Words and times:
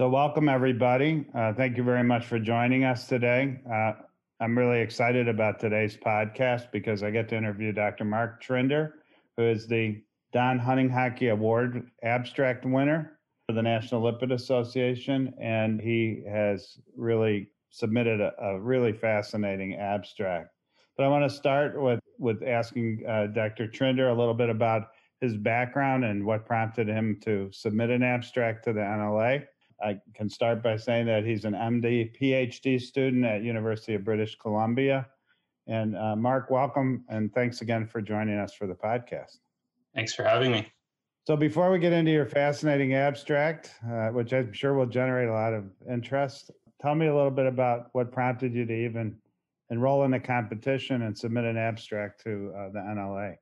So, 0.00 0.08
welcome 0.08 0.48
everybody. 0.48 1.24
Uh, 1.32 1.52
thank 1.52 1.76
you 1.76 1.84
very 1.84 2.02
much 2.02 2.26
for 2.26 2.40
joining 2.40 2.82
us 2.82 3.06
today. 3.06 3.60
Uh, 3.72 3.92
I'm 4.40 4.58
really 4.58 4.80
excited 4.80 5.28
about 5.28 5.60
today's 5.60 5.96
podcast 5.96 6.72
because 6.72 7.04
I 7.04 7.12
get 7.12 7.28
to 7.28 7.36
interview 7.36 7.70
Dr. 7.70 8.04
Mark 8.04 8.42
Trinder, 8.42 8.96
who 9.36 9.44
is 9.44 9.68
the 9.68 10.02
Don 10.32 10.58
Hunninghake 10.58 11.30
Award 11.30 11.92
abstract 12.02 12.64
winner 12.64 13.20
for 13.46 13.52
the 13.52 13.62
National 13.62 14.02
Lipid 14.02 14.32
Association. 14.32 15.32
And 15.40 15.80
he 15.80 16.24
has 16.28 16.76
really 16.96 17.50
submitted 17.70 18.20
a, 18.20 18.32
a 18.42 18.60
really 18.60 18.94
fascinating 18.94 19.76
abstract. 19.76 20.48
But 20.96 21.04
I 21.04 21.08
want 21.08 21.30
to 21.30 21.36
start 21.36 21.80
with, 21.80 22.00
with 22.18 22.42
asking 22.42 23.04
uh, 23.08 23.28
Dr. 23.28 23.68
Trinder 23.68 24.08
a 24.08 24.18
little 24.18 24.34
bit 24.34 24.50
about 24.50 24.88
his 25.20 25.36
background 25.36 26.04
and 26.04 26.26
what 26.26 26.46
prompted 26.46 26.88
him 26.88 27.20
to 27.26 27.48
submit 27.52 27.90
an 27.90 28.02
abstract 28.02 28.64
to 28.64 28.72
the 28.72 28.80
NLA. 28.80 29.46
I 29.84 30.00
can 30.14 30.30
start 30.30 30.62
by 30.62 30.78
saying 30.78 31.06
that 31.06 31.24
he's 31.24 31.44
an 31.44 31.52
MD, 31.52 32.18
PhD 32.18 32.80
student 32.80 33.24
at 33.26 33.42
University 33.42 33.94
of 33.94 34.02
British 34.02 34.34
Columbia. 34.36 35.06
And 35.66 35.94
uh, 35.94 36.16
Mark, 36.16 36.50
welcome 36.50 37.04
and 37.10 37.32
thanks 37.34 37.60
again 37.60 37.86
for 37.86 38.00
joining 38.00 38.38
us 38.38 38.54
for 38.54 38.66
the 38.66 38.74
podcast. 38.74 39.38
Thanks 39.94 40.14
for 40.14 40.24
having 40.24 40.52
me. 40.52 40.66
So, 41.26 41.36
before 41.36 41.70
we 41.70 41.78
get 41.78 41.92
into 41.92 42.10
your 42.10 42.26
fascinating 42.26 42.94
abstract, 42.94 43.74
uh, 43.90 44.08
which 44.08 44.32
I'm 44.32 44.52
sure 44.52 44.74
will 44.74 44.86
generate 44.86 45.28
a 45.28 45.32
lot 45.32 45.52
of 45.52 45.64
interest, 45.90 46.50
tell 46.80 46.94
me 46.94 47.06
a 47.06 47.14
little 47.14 47.30
bit 47.30 47.46
about 47.46 47.88
what 47.92 48.10
prompted 48.10 48.54
you 48.54 48.64
to 48.64 48.74
even 48.74 49.16
enroll 49.70 50.04
in 50.04 50.10
the 50.10 50.20
competition 50.20 51.02
and 51.02 51.16
submit 51.16 51.44
an 51.44 51.56
abstract 51.56 52.22
to 52.24 52.52
uh, 52.56 52.68
the 52.70 52.78
NLA. 52.78 53.36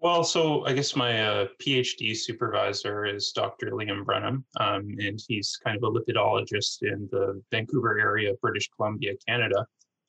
Well, 0.00 0.22
so 0.22 0.64
I 0.64 0.74
guess 0.74 0.94
my 0.94 1.26
uh, 1.26 1.46
PhD 1.60 2.16
supervisor 2.16 3.04
is 3.04 3.32
Dr. 3.32 3.72
Liam 3.72 4.04
Brunham, 4.04 4.44
um, 4.60 4.94
and 4.98 5.20
he's 5.26 5.58
kind 5.64 5.76
of 5.76 5.82
a 5.82 5.90
lipidologist 5.90 6.82
in 6.82 7.08
the 7.10 7.42
Vancouver 7.50 7.98
area 7.98 8.30
of 8.30 8.40
British 8.40 8.70
Columbia, 8.76 9.14
Canada. 9.26 9.66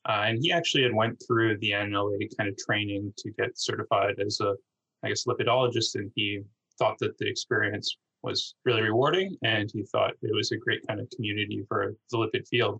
Uh, 0.08 0.26
and 0.28 0.38
he 0.44 0.52
actually 0.52 0.84
had 0.84 0.94
went 0.94 1.22
through 1.26 1.58
the 1.58 1.72
NLA 1.72 2.30
kind 2.38 2.50
of 2.50 2.58
training 2.58 3.12
to 3.18 3.32
get 3.32 3.58
certified 3.58 4.20
as 4.20 4.40
a, 4.42 4.56
I 5.04 5.08
guess, 5.08 5.26
lipidologist, 5.26 5.96
and 5.96 6.12
he 6.16 6.42
thought 6.78 7.00
that 7.00 7.18
the 7.18 7.28
experience 7.28 7.98
was 8.22 8.54
really 8.66 8.84
rewarding, 8.84 9.38
and 9.44 9.72
he 9.74 9.84
thought 9.86 10.14
it 10.22 10.36
was 10.36 10.52
a 10.52 10.58
great 10.58 10.86
kind 10.88 11.00
of 11.00 11.10
community 11.16 11.66
for 11.68 11.96
the 12.12 12.18
lipid 12.18 12.48
field 12.48 12.80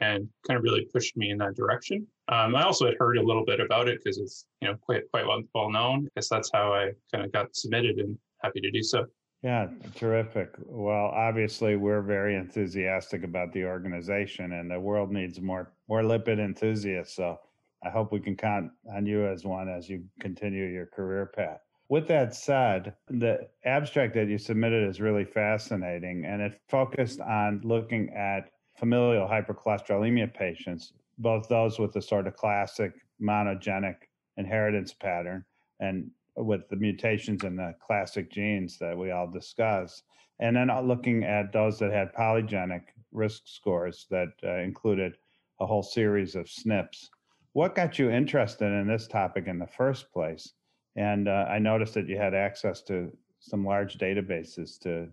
and 0.00 0.28
kind 0.46 0.56
of 0.56 0.62
really 0.62 0.86
pushed 0.92 1.16
me 1.16 1.30
in 1.30 1.38
that 1.38 1.56
direction. 1.56 2.06
Um, 2.28 2.54
I 2.54 2.62
also 2.62 2.86
had 2.86 2.94
heard 2.98 3.18
a 3.18 3.22
little 3.22 3.44
bit 3.44 3.60
about 3.60 3.88
it 3.88 4.00
because 4.02 4.18
it's 4.18 4.46
you 4.60 4.68
know 4.68 4.76
quite 4.76 5.02
quite 5.10 5.26
well, 5.26 5.42
well 5.54 5.70
known. 5.70 6.06
I 6.06 6.10
guess 6.16 6.28
that's 6.28 6.50
how 6.52 6.72
I 6.72 6.92
kind 7.12 7.24
of 7.24 7.32
got 7.32 7.54
submitted 7.54 7.98
and 7.98 8.16
happy 8.42 8.60
to 8.60 8.70
do 8.70 8.82
so. 8.82 9.06
Yeah, 9.42 9.68
terrific. 9.94 10.50
Well, 10.66 11.06
obviously 11.06 11.76
we're 11.76 12.02
very 12.02 12.36
enthusiastic 12.36 13.24
about 13.24 13.52
the 13.52 13.64
organization 13.64 14.52
and 14.52 14.70
the 14.70 14.78
world 14.78 15.10
needs 15.10 15.40
more 15.40 15.72
more 15.88 16.02
lipid 16.02 16.38
enthusiasts. 16.38 17.16
So 17.16 17.38
I 17.84 17.88
hope 17.88 18.12
we 18.12 18.20
can 18.20 18.36
count 18.36 18.70
on 18.94 19.06
you 19.06 19.26
as 19.26 19.44
one 19.44 19.68
as 19.68 19.88
you 19.88 20.04
continue 20.20 20.66
your 20.66 20.86
career 20.86 21.26
path. 21.34 21.60
With 21.88 22.06
that 22.08 22.34
said, 22.34 22.94
the 23.08 23.48
abstract 23.64 24.14
that 24.14 24.28
you 24.28 24.38
submitted 24.38 24.88
is 24.88 25.00
really 25.00 25.24
fascinating 25.24 26.24
and 26.24 26.40
it 26.40 26.60
focused 26.68 27.20
on 27.20 27.62
looking 27.64 28.10
at 28.10 28.50
familial 28.80 29.28
hypercholesterolemia 29.28 30.32
patients, 30.32 30.94
both 31.18 31.48
those 31.48 31.78
with 31.78 31.92
the 31.92 32.00
sort 32.02 32.26
of 32.26 32.34
classic 32.34 32.94
monogenic 33.22 33.96
inheritance 34.38 34.94
pattern 34.94 35.44
and 35.80 36.10
with 36.36 36.66
the 36.70 36.76
mutations 36.76 37.44
in 37.44 37.56
the 37.56 37.74
classic 37.86 38.30
genes 38.30 38.78
that 38.78 38.96
we 38.96 39.10
all 39.10 39.30
discuss, 39.30 40.02
and 40.38 40.56
then 40.56 40.70
looking 40.86 41.24
at 41.24 41.52
those 41.52 41.78
that 41.78 41.92
had 41.92 42.14
polygenic 42.14 42.82
risk 43.12 43.42
scores 43.44 44.06
that 44.10 44.28
uh, 44.44 44.56
included 44.56 45.16
a 45.60 45.66
whole 45.66 45.82
series 45.82 46.34
of 46.34 46.46
SNPs. 46.46 47.10
What 47.52 47.74
got 47.74 47.98
you 47.98 48.10
interested 48.10 48.66
in 48.66 48.86
this 48.86 49.06
topic 49.06 49.46
in 49.46 49.58
the 49.58 49.66
first 49.66 50.10
place? 50.12 50.54
And 50.96 51.28
uh, 51.28 51.46
I 51.50 51.58
noticed 51.58 51.94
that 51.94 52.08
you 52.08 52.16
had 52.16 52.34
access 52.34 52.80
to 52.82 53.10
some 53.40 53.64
large 53.64 53.98
databases 53.98 54.78
to 54.80 55.08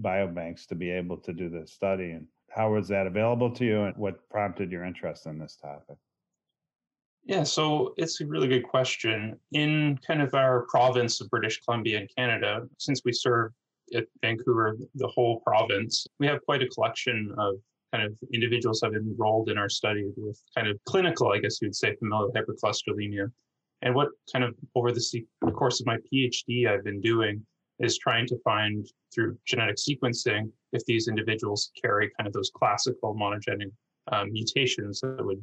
biobanks 0.00 0.66
to 0.66 0.74
be 0.74 0.90
able 0.90 1.16
to 1.18 1.32
do 1.32 1.48
the 1.48 1.66
study. 1.66 2.12
And 2.12 2.26
how 2.54 2.72
was 2.72 2.88
that 2.88 3.06
available 3.06 3.50
to 3.50 3.64
you 3.64 3.84
and 3.84 3.96
what 3.96 4.28
prompted 4.28 4.70
your 4.70 4.84
interest 4.84 5.26
in 5.26 5.38
this 5.38 5.56
topic? 5.56 5.96
Yeah, 7.24 7.44
so 7.44 7.94
it's 7.96 8.20
a 8.20 8.26
really 8.26 8.48
good 8.48 8.64
question. 8.64 9.38
In 9.52 9.98
kind 10.06 10.20
of 10.20 10.34
our 10.34 10.66
province 10.68 11.20
of 11.20 11.30
British 11.30 11.60
Columbia 11.60 12.00
in 12.00 12.08
Canada, 12.16 12.66
since 12.78 13.02
we 13.04 13.12
serve 13.12 13.52
at 13.94 14.04
Vancouver, 14.22 14.76
the 14.96 15.08
whole 15.08 15.40
province, 15.40 16.06
we 16.18 16.26
have 16.26 16.44
quite 16.44 16.62
a 16.62 16.68
collection 16.68 17.32
of 17.38 17.54
kind 17.92 18.04
of 18.04 18.14
individuals 18.32 18.80
have 18.82 18.94
enrolled 18.94 19.50
in 19.50 19.58
our 19.58 19.68
study 19.68 20.10
with 20.16 20.40
kind 20.56 20.66
of 20.66 20.78
clinical, 20.84 21.32
I 21.32 21.38
guess 21.38 21.60
you 21.60 21.68
would 21.68 21.76
say, 21.76 21.94
familial 21.96 22.32
hypercholesterolemia. 22.32 23.30
And 23.82 23.94
what 23.94 24.08
kind 24.32 24.44
of 24.44 24.54
over 24.74 24.92
the 24.92 25.24
course 25.52 25.80
of 25.80 25.86
my 25.86 25.98
PhD 26.12 26.66
I've 26.66 26.84
been 26.84 27.00
doing 27.00 27.44
is 27.82 27.98
trying 27.98 28.26
to 28.28 28.38
find 28.44 28.86
through 29.14 29.36
genetic 29.44 29.76
sequencing 29.76 30.50
if 30.72 30.84
these 30.86 31.08
individuals 31.08 31.70
carry 31.80 32.10
kind 32.16 32.26
of 32.26 32.32
those 32.32 32.50
classical 32.54 33.14
monogenic 33.14 33.70
um, 34.10 34.32
mutations 34.32 35.00
that 35.00 35.24
would 35.24 35.42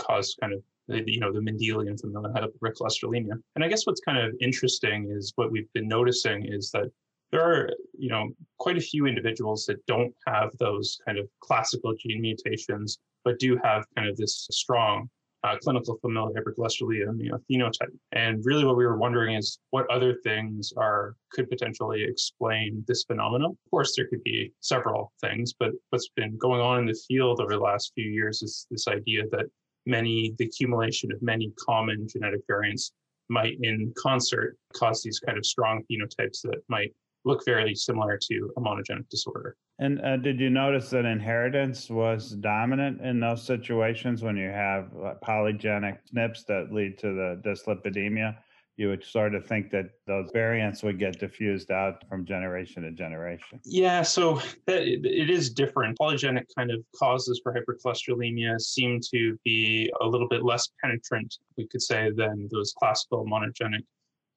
cause 0.00 0.34
kind 0.40 0.52
of 0.52 0.62
the, 0.88 1.02
you 1.06 1.20
know 1.20 1.32
the 1.32 1.40
Mendelian 1.40 2.00
familial 2.00 2.32
hypercholesterolemia. 2.32 3.34
And 3.54 3.64
I 3.64 3.68
guess 3.68 3.86
what's 3.86 4.00
kind 4.00 4.18
of 4.18 4.34
interesting 4.40 5.10
is 5.10 5.32
what 5.36 5.50
we've 5.50 5.72
been 5.74 5.88
noticing 5.88 6.46
is 6.46 6.70
that 6.70 6.90
there 7.30 7.42
are 7.42 7.70
you 7.98 8.08
know 8.08 8.30
quite 8.58 8.76
a 8.76 8.80
few 8.80 9.06
individuals 9.06 9.64
that 9.66 9.84
don't 9.86 10.14
have 10.26 10.50
those 10.58 10.98
kind 11.04 11.18
of 11.18 11.28
classical 11.40 11.94
gene 11.98 12.20
mutations, 12.20 12.98
but 13.24 13.38
do 13.38 13.58
have 13.62 13.84
kind 13.96 14.08
of 14.08 14.16
this 14.16 14.48
strong 14.50 15.08
uh, 15.44 15.56
clinical 15.62 15.98
familial 16.00 16.32
hypercholesterolemia 16.32 17.38
phenotype. 17.50 17.96
And 18.12 18.42
really, 18.44 18.64
what 18.64 18.76
we 18.76 18.86
were 18.86 18.96
wondering 18.96 19.36
is 19.36 19.58
what 19.70 19.90
other 19.90 20.16
things 20.22 20.72
are 20.76 21.16
could 21.32 21.50
potentially 21.50 22.04
explain 22.04 22.84
this 22.86 23.04
phenomenon. 23.04 23.50
Of 23.50 23.70
course, 23.70 23.94
there 23.96 24.06
could 24.08 24.22
be 24.22 24.52
several 24.60 25.12
things, 25.20 25.52
but 25.58 25.70
what's 25.90 26.08
been 26.16 26.36
going 26.38 26.60
on 26.60 26.80
in 26.80 26.86
the 26.86 26.98
field 27.08 27.40
over 27.40 27.54
the 27.54 27.60
last 27.60 27.92
few 27.94 28.08
years 28.10 28.42
is 28.42 28.66
this 28.70 28.86
idea 28.88 29.24
that 29.32 29.46
many 29.86 30.34
the 30.38 30.44
accumulation 30.44 31.10
of 31.12 31.20
many 31.22 31.52
common 31.58 32.06
genetic 32.08 32.42
variants 32.46 32.92
might, 33.28 33.56
in 33.62 33.92
concert, 33.96 34.56
cause 34.74 35.02
these 35.02 35.18
kind 35.18 35.38
of 35.38 35.46
strong 35.46 35.82
phenotypes 35.90 36.42
that 36.42 36.58
might 36.68 36.92
look 37.24 37.44
very 37.44 37.74
similar 37.74 38.18
to 38.18 38.52
a 38.56 38.60
monogenic 38.60 39.08
disorder. 39.08 39.56
And 39.78 40.00
uh, 40.00 40.16
did 40.16 40.38
you 40.38 40.50
notice 40.50 40.90
that 40.90 41.04
inheritance 41.04 41.90
was 41.90 42.30
dominant 42.30 43.00
in 43.00 43.20
those 43.20 43.44
situations 43.44 44.22
when 44.22 44.36
you 44.36 44.50
have 44.50 44.90
uh, 44.96 45.14
polygenic 45.26 45.98
SNPs 46.14 46.46
that 46.46 46.72
lead 46.72 46.98
to 46.98 47.08
the 47.08 47.42
dyslipidemia? 47.44 48.36
You 48.76 48.88
would 48.88 49.04
sort 49.04 49.34
of 49.34 49.46
think 49.46 49.70
that 49.70 49.90
those 50.06 50.30
variants 50.32 50.82
would 50.82 50.98
get 50.98 51.18
diffused 51.18 51.70
out 51.70 52.08
from 52.08 52.24
generation 52.24 52.84
to 52.84 52.90
generation. 52.90 53.60
Yeah, 53.64 54.02
so 54.02 54.40
that, 54.66 54.82
it 54.82 55.30
is 55.30 55.50
different. 55.50 55.98
Polygenic 55.98 56.44
kind 56.56 56.70
of 56.70 56.82
causes 56.96 57.40
for 57.42 57.54
hypercholesterolemia 57.54 58.60
seem 58.60 59.00
to 59.12 59.38
be 59.44 59.92
a 60.00 60.06
little 60.06 60.28
bit 60.28 60.42
less 60.42 60.70
penetrant, 60.82 61.36
we 61.58 61.66
could 61.68 61.82
say, 61.82 62.10
than 62.16 62.48
those 62.50 62.72
classical 62.72 63.26
monogenic 63.26 63.84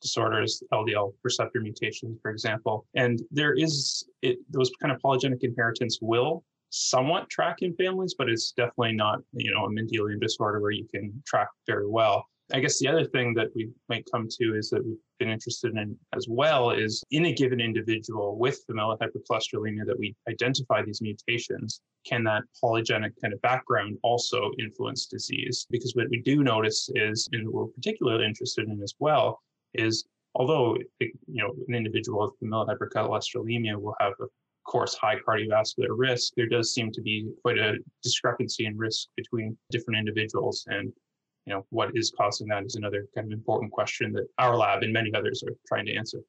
disorders, 0.02 0.62
LDL 0.74 1.14
receptor 1.24 1.62
mutations, 1.62 2.18
for 2.22 2.32
example. 2.32 2.86
And 2.96 3.22
there 3.32 3.54
is 3.54 4.06
it, 4.22 4.38
those 4.50 4.72
kind 4.82 4.94
of 4.94 5.02
polygenic 5.02 5.44
inheritance 5.44 6.00
will 6.02 6.44
somewhat 6.70 7.30
track 7.30 7.62
in 7.62 7.74
families, 7.76 8.16
but 8.18 8.30
it's 8.30 8.52
definitely 8.52 8.94
not, 8.94 9.20
you 9.34 9.52
know, 9.54 9.66
a 9.66 9.70
Mendelian 9.70 10.20
disorder 10.20 10.60
where 10.60 10.72
you 10.72 10.86
can 10.94 11.22
track 11.26 11.48
very 11.68 11.88
well. 11.88 12.26
I 12.54 12.60
guess 12.60 12.78
the 12.78 12.88
other 12.88 13.06
thing 13.06 13.34
that 13.36 13.48
we 13.56 13.70
might 13.90 14.06
come 14.12 14.28
to 14.30 14.56
is 14.56 14.70
that 14.70 14.86
we've 14.86 14.98
been 15.18 15.30
interested 15.30 15.76
in 15.76 15.98
as 16.16 16.28
well 16.30 16.70
is 16.70 17.04
in 17.10 17.26
a 17.26 17.34
given 17.34 17.60
individual 17.60 18.38
with 18.38 18.64
familial 18.68 18.98
hypercholesterolemia 19.00 19.86
that 19.88 19.98
we 19.98 20.16
identify 20.30 20.84
these 20.84 21.02
mutations, 21.02 21.82
can 22.06 22.24
that 22.26 22.44
polygenic 22.64 23.14
kind 23.20 23.34
of 23.34 23.42
background 23.42 23.98
also 24.04 24.52
influence 24.60 25.08
disease? 25.08 25.66
Because 25.72 25.96
what 25.96 26.10
we 26.12 26.22
do 26.22 26.44
notice 26.44 26.88
is, 26.94 27.28
and 27.32 27.50
we're 27.50 27.66
particularly 27.66 28.26
interested 28.26 28.68
in 28.68 28.80
as 28.84 28.94
well, 29.00 29.42
is 29.80 30.06
although 30.36 30.78
you 31.00 31.12
know 31.28 31.54
an 31.68 31.76
individual 31.76 32.22
with 32.22 32.38
familial 32.40 32.68
hypercholesterolemia 32.68 33.76
will 33.80 33.96
have 34.00 34.14
of 34.20 34.30
course 34.66 34.96
high 34.96 35.18
cardiovascular 35.28 35.90
risk 35.90 36.34
there 36.36 36.48
does 36.48 36.74
seem 36.74 36.92
to 36.92 37.02
be 37.02 37.30
quite 37.42 37.58
a 37.58 37.78
discrepancy 38.04 38.66
in 38.66 38.78
risk 38.78 39.08
between 39.16 39.58
different 39.72 39.98
individuals 39.98 40.66
and 40.68 40.92
you 41.46 41.54
know 41.54 41.66
what 41.70 41.92
is 41.96 42.12
causing 42.18 42.48
that 42.48 42.66
is 42.66 42.76
another 42.76 43.08
kind 43.16 43.28
of 43.28 43.34
important 43.34 43.72
question 43.72 44.12
that 44.12 44.28
our 44.38 44.56
lab 44.58 44.84
and 44.84 44.92
many 44.92 45.14
others 45.14 45.44
are 45.44 45.54
trying 45.68 45.86
to 45.86 45.96
answer. 45.96 46.20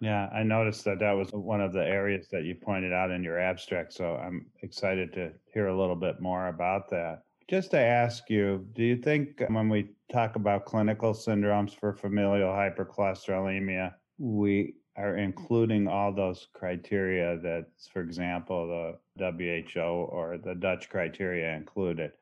Yeah 0.00 0.28
i 0.34 0.42
noticed 0.42 0.84
that 0.84 0.98
that 0.98 1.12
was 1.12 1.30
one 1.32 1.60
of 1.60 1.72
the 1.72 1.84
areas 1.84 2.28
that 2.32 2.44
you 2.44 2.54
pointed 2.54 2.92
out 2.92 3.10
in 3.10 3.22
your 3.22 3.38
abstract 3.38 3.92
so 3.92 4.16
i'm 4.16 4.46
excited 4.62 5.12
to 5.12 5.30
hear 5.52 5.68
a 5.68 5.78
little 5.78 5.96
bit 5.96 6.20
more 6.20 6.48
about 6.48 6.90
that 6.90 7.22
just 7.48 7.70
to 7.72 7.78
ask 7.78 8.30
you, 8.30 8.66
do 8.74 8.82
you 8.82 8.96
think 8.96 9.40
uh, 9.40 9.46
when 9.46 9.68
we 9.68 9.90
talk 10.10 10.36
about 10.36 10.64
clinical 10.64 11.12
syndromes 11.12 11.74
for 11.74 11.92
familial 11.92 12.50
hypercholesterolemia, 12.50 13.94
we 14.18 14.74
are 14.96 15.16
including 15.16 15.88
all 15.88 16.12
those 16.12 16.48
criteria 16.54 17.36
that, 17.38 17.66
for 17.92 18.00
example, 18.00 18.96
the 19.18 19.58
WHO 19.74 19.80
or 19.80 20.38
the 20.38 20.54
Dutch 20.54 20.88
criteria 20.88 21.54
included. 21.54 22.12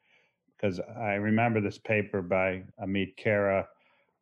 Because 0.56 0.80
I 0.96 1.14
remember 1.14 1.60
this 1.60 1.78
paper 1.78 2.22
by 2.22 2.62
Amit 2.82 3.16
Khera 3.16 3.66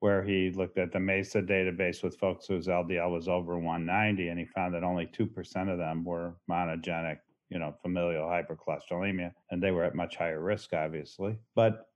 where 0.00 0.22
he 0.22 0.50
looked 0.50 0.78
at 0.78 0.92
the 0.92 0.98
MESA 0.98 1.42
database 1.42 2.02
with 2.02 2.16
folks 2.16 2.46
whose 2.46 2.66
LDL 2.66 3.12
was 3.12 3.28
over 3.28 3.58
190, 3.58 4.28
and 4.28 4.38
he 4.38 4.46
found 4.46 4.74
that 4.74 4.82
only 4.82 5.06
2% 5.06 5.70
of 5.70 5.78
them 5.78 6.04
were 6.04 6.34
monogenic, 6.50 7.18
you 7.50 7.58
know, 7.58 7.74
familial 7.82 8.26
hypercholesterolemia, 8.26 9.32
and 9.50 9.62
they 9.62 9.70
were 9.72 9.84
at 9.84 9.94
much 9.94 10.16
higher 10.16 10.40
risk, 10.40 10.72
obviously. 10.72 11.36
But 11.54 11.88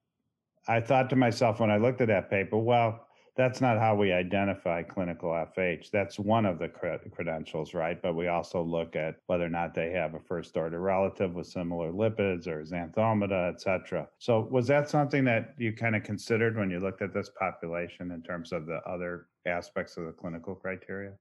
I 0.69 0.81
thought 0.81 1.11
to 1.11 1.17
myself 1.17 1.61
when 1.61 1.71
I 1.71 1.77
looked 1.77 2.01
at 2.01 2.09
that 2.09 2.31
paper, 2.31 2.56
well, 2.56 3.06
that's 3.37 3.61
not 3.61 3.79
how 3.79 3.97
we 3.97 4.12
identify 4.12 4.83
clinical 4.83 5.31
FH. 5.31 5.91
That's 5.91 6.21
one 6.21 6.47
of 6.47 6.61
the 6.61 6.69
credentials, 6.69 7.75
right? 7.75 8.01
But 8.01 8.15
we 8.15 8.29
also 8.29 8.62
look 8.62 8.95
at 8.95 9.17
whether 9.27 9.45
or 9.45 9.49
not 9.49 9.75
they 9.75 9.91
have 9.91 10.15
a 10.15 10.21
first 10.21 10.56
order 10.56 10.81
relative 10.81 11.35
with 11.35 11.49
similar 11.49 11.91
lipids 11.91 12.47
or 12.47 12.62
xanthomata, 12.62 13.53
et 13.53 13.61
cetera. 13.61 14.09
So 14.19 14.47
was 14.53 14.69
that 14.69 14.89
something 14.89 15.25
that 15.25 15.55
you 15.59 15.73
kind 15.73 15.97
of 15.97 16.05
considered 16.05 16.56
when 16.56 16.71
you 16.71 16.79
looked 16.79 17.03
at 17.03 17.12
this 17.12 17.31
population 17.37 18.12
in 18.12 18.23
terms 18.23 18.53
of 18.53 18.67
the 18.67 18.81
other 18.87 19.27
aspects 19.47 19.97
of 19.97 20.06
the 20.06 20.12
clinical 20.12 20.55
criteria? 20.55 21.12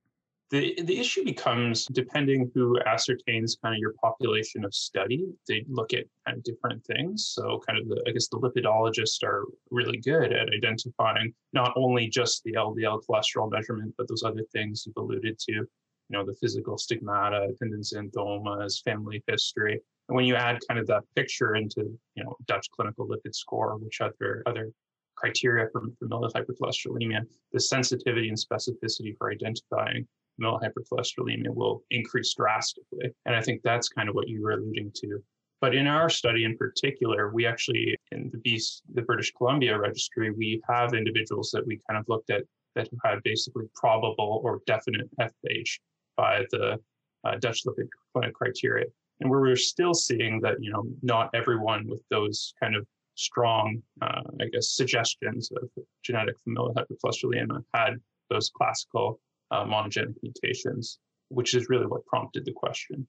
The, 0.52 0.80
the 0.84 1.00
issue 1.00 1.24
becomes 1.24 1.88
depending 1.88 2.52
who 2.54 2.80
ascertains 2.82 3.58
kind 3.62 3.74
of 3.74 3.80
your 3.80 3.94
population 3.94 4.64
of 4.64 4.74
study, 4.74 5.26
they 5.48 5.66
look 5.68 5.94
at 5.94 6.06
kind 6.26 6.38
of 6.38 6.44
different 6.44 6.86
things. 6.86 7.32
So, 7.34 7.60
kind 7.68 7.80
of 7.80 7.88
the, 7.88 8.04
I 8.08 8.12
guess 8.12 8.28
the 8.28 8.38
lipidologists 8.38 9.24
are 9.24 9.46
really 9.72 9.98
good 9.98 10.32
at 10.32 10.54
identifying 10.54 11.34
not 11.54 11.74
only 11.76 12.08
just 12.08 12.44
the 12.44 12.54
LDL 12.54 13.02
cholesterol 13.10 13.52
measurement, 13.52 13.96
but 13.98 14.08
those 14.08 14.24
other 14.24 14.44
things 14.52 14.84
you've 14.86 14.98
alluded 14.98 15.40
to, 15.40 15.54
you 15.54 15.68
know, 16.10 16.26
the 16.26 16.36
physical 16.36 16.78
stigmata, 16.78 17.48
attendant 17.50 17.86
xanthomas, 17.86 18.84
family 18.84 19.24
history. 19.28 19.80
And 20.10 20.16
when 20.16 20.26
you 20.26 20.36
add 20.36 20.60
kind 20.68 20.80
of 20.80 20.86
that 20.88 21.04
picture 21.16 21.56
into, 21.56 21.98
you 22.16 22.24
know, 22.24 22.36
Dutch 22.46 22.68
clinical 22.76 23.08
lipid 23.08 23.34
score, 23.34 23.78
which 23.78 24.02
other 24.02 24.44
other 24.46 24.72
criteria 25.16 25.68
for 25.72 25.84
familial 26.00 26.30
hypercholesterolemia, 26.32 27.22
the 27.52 27.60
sensitivity 27.60 28.30
and 28.30 28.38
specificity 28.38 29.16
for 29.18 29.32
identifying 29.32 30.08
familial 30.36 30.60
hypercholesterolemia 30.60 31.54
will 31.54 31.84
increase 31.92 32.34
drastically. 32.36 33.12
And 33.26 33.36
I 33.36 33.42
think 33.42 33.62
that's 33.64 33.90
kind 33.90 34.10
of 34.10 34.16
what 34.16 34.28
you 34.28 34.42
were 34.42 34.52
alluding 34.52 34.92
to. 34.96 35.24
But 35.62 35.76
in 35.76 35.88
our 35.88 36.10
study 36.10 36.44
in 36.44 36.58
particular, 36.58 37.32
we 37.34 37.46
actually, 37.46 37.96
in 38.12 38.30
the 38.34 38.38
BC, 38.40 38.82
the 38.94 39.02
British 39.02 39.32
Columbia 39.32 39.80
registry, 39.80 40.32
we 40.32 40.62
have 40.68 40.94
individuals 40.94 41.52
that 41.52 41.66
we 41.66 41.80
kind 41.90 41.98
of 41.98 42.06
looked 42.10 42.30
at 42.32 42.44
that 42.76 42.90
had 43.04 43.24
basically 43.24 43.66
probable 43.76 44.42
or 44.44 44.62
definite 44.68 45.10
FH 45.22 45.80
by 46.18 46.44
the 46.52 46.78
uh, 47.24 47.36
Dutch 47.40 47.64
lipid 47.66 48.34
criteria. 48.34 48.88
And 49.22 49.30
where 49.30 49.40
we're 49.40 49.56
still 49.56 49.94
seeing 49.94 50.42
that, 50.42 50.56
you 50.60 50.72
know, 50.72 50.84
not 51.02 51.30
everyone 51.34 51.88
with 51.88 52.02
those 52.10 52.54
kind 52.60 52.76
of 52.76 52.86
strong, 53.16 53.82
uh, 54.02 54.22
I 54.42 54.46
guess, 54.52 54.72
suggestions 54.72 55.50
of 55.52 55.70
genetic 56.04 56.36
familial 56.44 56.74
hypercholesterolemia 56.74 57.64
had 57.74 57.94
those 58.30 58.50
classical 58.50 59.20
uh, 59.52 59.66
monogenic 59.66 60.16
mutations, 60.22 61.00
which 61.30 61.56
is 61.56 61.70
really 61.70 61.86
what 61.86 62.06
prompted 62.06 62.46
the 62.46 62.52
question. 62.52 63.08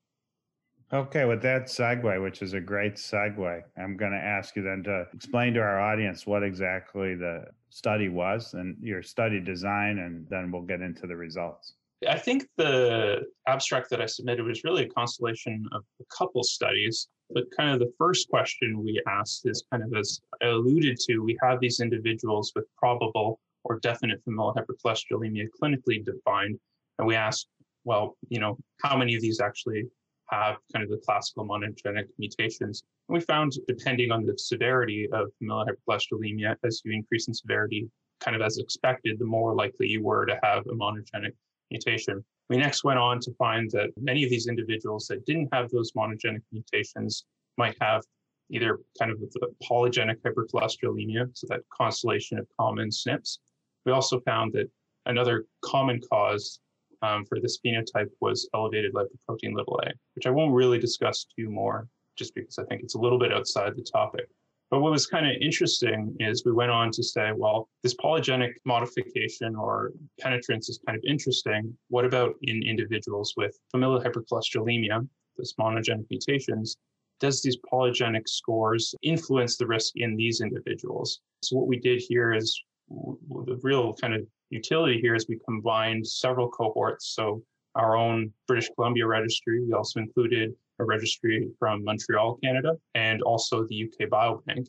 Okay, 0.92 1.24
with 1.24 1.42
that 1.42 1.64
segue, 1.64 2.22
which 2.22 2.42
is 2.42 2.52
a 2.52 2.60
great 2.60 2.94
segue, 2.96 3.62
I'm 3.76 3.96
going 3.96 4.12
to 4.12 4.18
ask 4.18 4.54
you 4.54 4.62
then 4.62 4.82
to 4.84 5.06
explain 5.14 5.54
to 5.54 5.60
our 5.60 5.80
audience 5.80 6.26
what 6.26 6.42
exactly 6.42 7.14
the 7.14 7.46
study 7.70 8.08
was 8.08 8.54
and 8.54 8.76
your 8.80 9.02
study 9.02 9.40
design, 9.40 9.98
and 9.98 10.26
then 10.28 10.52
we'll 10.52 10.62
get 10.62 10.82
into 10.82 11.06
the 11.06 11.16
results. 11.16 11.74
I 12.08 12.18
think 12.18 12.44
the 12.56 13.22
abstract 13.48 13.88
that 13.90 14.00
I 14.00 14.06
submitted 14.06 14.44
was 14.44 14.62
really 14.62 14.84
a 14.84 14.88
constellation 14.88 15.66
of 15.72 15.82
a 16.00 16.04
couple 16.16 16.42
studies. 16.42 17.08
But 17.30 17.44
kind 17.56 17.70
of 17.70 17.80
the 17.80 17.92
first 17.98 18.28
question 18.28 18.82
we 18.84 19.02
asked 19.08 19.46
is 19.46 19.64
kind 19.70 19.82
of 19.82 19.94
as 19.98 20.20
I 20.42 20.46
alluded 20.46 20.98
to, 21.08 21.18
we 21.20 21.38
have 21.42 21.58
these 21.60 21.80
individuals 21.80 22.52
with 22.54 22.66
probable 22.76 23.40
or 23.64 23.78
definite 23.80 24.22
familial 24.24 24.54
hypercholesterolemia 24.54 25.46
clinically 25.60 26.04
defined. 26.04 26.58
And 26.98 27.06
we 27.08 27.16
asked, 27.16 27.48
well, 27.84 28.16
you 28.28 28.40
know, 28.40 28.56
how 28.82 28.96
many 28.96 29.14
of 29.14 29.20
these 29.20 29.40
actually 29.40 29.84
have 30.30 30.56
kind 30.72 30.82
of 30.82 30.90
the 30.90 31.00
classical 31.04 31.46
monogenic 31.46 32.06
mutations? 32.18 32.84
And 33.08 33.18
we 33.18 33.20
found, 33.20 33.52
depending 33.68 34.10
on 34.10 34.24
the 34.24 34.36
severity 34.38 35.08
of 35.12 35.28
familial 35.38 35.66
hypercholesterolemia, 35.66 36.56
as 36.64 36.82
you 36.84 36.92
increase 36.92 37.28
in 37.28 37.34
severity, 37.34 37.90
kind 38.20 38.36
of 38.36 38.42
as 38.42 38.58
expected, 38.58 39.18
the 39.18 39.24
more 39.24 39.54
likely 39.54 39.88
you 39.88 40.02
were 40.02 40.24
to 40.24 40.38
have 40.42 40.66
a 40.66 40.74
monogenic 40.74 41.32
mutation. 41.70 42.24
We 42.48 42.56
next 42.56 42.84
went 42.84 42.98
on 42.98 43.20
to 43.20 43.32
find 43.34 43.70
that 43.72 43.90
many 44.00 44.22
of 44.24 44.30
these 44.30 44.46
individuals 44.46 45.06
that 45.08 45.24
didn't 45.26 45.48
have 45.52 45.70
those 45.70 45.92
monogenic 45.92 46.42
mutations 46.52 47.24
might 47.56 47.76
have 47.80 48.02
either 48.50 48.78
kind 48.98 49.10
of 49.10 49.18
polygenic 49.62 50.16
hypercholesterolemia, 50.20 51.30
so 51.32 51.46
that 51.48 51.60
constellation 51.72 52.38
of 52.38 52.46
common 52.58 52.90
SNPs, 52.90 53.38
we 53.84 53.92
also 53.92 54.20
found 54.20 54.52
that 54.54 54.70
another 55.06 55.46
common 55.62 56.00
cause 56.10 56.60
um, 57.02 57.24
for 57.26 57.38
this 57.40 57.58
phenotype 57.64 58.10
was 58.20 58.48
elevated 58.54 58.94
lipoprotein 58.94 59.54
little 59.54 59.80
a, 59.84 59.92
which 60.14 60.26
I 60.26 60.30
won't 60.30 60.54
really 60.54 60.78
discuss 60.78 61.26
too 61.38 61.50
more, 61.50 61.88
just 62.16 62.34
because 62.34 62.58
I 62.58 62.64
think 62.64 62.82
it's 62.82 62.94
a 62.94 62.98
little 62.98 63.18
bit 63.18 63.32
outside 63.32 63.76
the 63.76 63.82
topic. 63.82 64.26
But 64.70 64.80
what 64.80 64.92
was 64.92 65.06
kind 65.06 65.26
of 65.26 65.36
interesting 65.40 66.16
is 66.18 66.44
we 66.44 66.52
went 66.52 66.70
on 66.70 66.90
to 66.92 67.02
say, 67.02 67.30
well, 67.36 67.68
this 67.82 67.94
polygenic 67.94 68.54
modification 68.64 69.54
or 69.54 69.92
penetrance 70.18 70.68
is 70.68 70.80
kind 70.86 70.96
of 70.96 71.04
interesting. 71.06 71.76
What 71.88 72.04
about 72.04 72.34
in 72.42 72.62
individuals 72.62 73.34
with 73.36 73.56
familial 73.70 74.00
hypercholesterolemia, 74.00 75.06
this 75.36 75.54
monogenic 75.60 76.06
mutations? 76.10 76.76
Does 77.20 77.42
these 77.42 77.58
polygenic 77.72 78.26
scores 78.26 78.94
influence 79.02 79.56
the 79.56 79.66
risk 79.66 79.92
in 79.96 80.16
these 80.16 80.40
individuals? 80.40 81.20
So 81.42 81.56
what 81.56 81.68
we 81.68 81.78
did 81.78 82.00
here 82.00 82.32
is 82.34 82.60
the 82.88 83.58
real 83.62 83.94
kind 83.94 84.14
of 84.14 84.26
utility 84.50 85.00
here 85.00 85.14
is 85.14 85.26
we 85.28 85.38
combined 85.46 86.06
several 86.06 86.48
cohorts. 86.48 87.14
So 87.14 87.42
our 87.74 87.96
own 87.96 88.32
British 88.46 88.70
Columbia 88.74 89.06
registry, 89.06 89.64
we 89.64 89.72
also 89.72 90.00
included 90.00 90.54
a 90.78 90.84
registry 90.84 91.48
from 91.58 91.84
Montreal, 91.84 92.38
Canada, 92.42 92.76
and 92.94 93.22
also 93.22 93.66
the 93.68 93.84
UK 93.84 94.08
Biobank. 94.08 94.66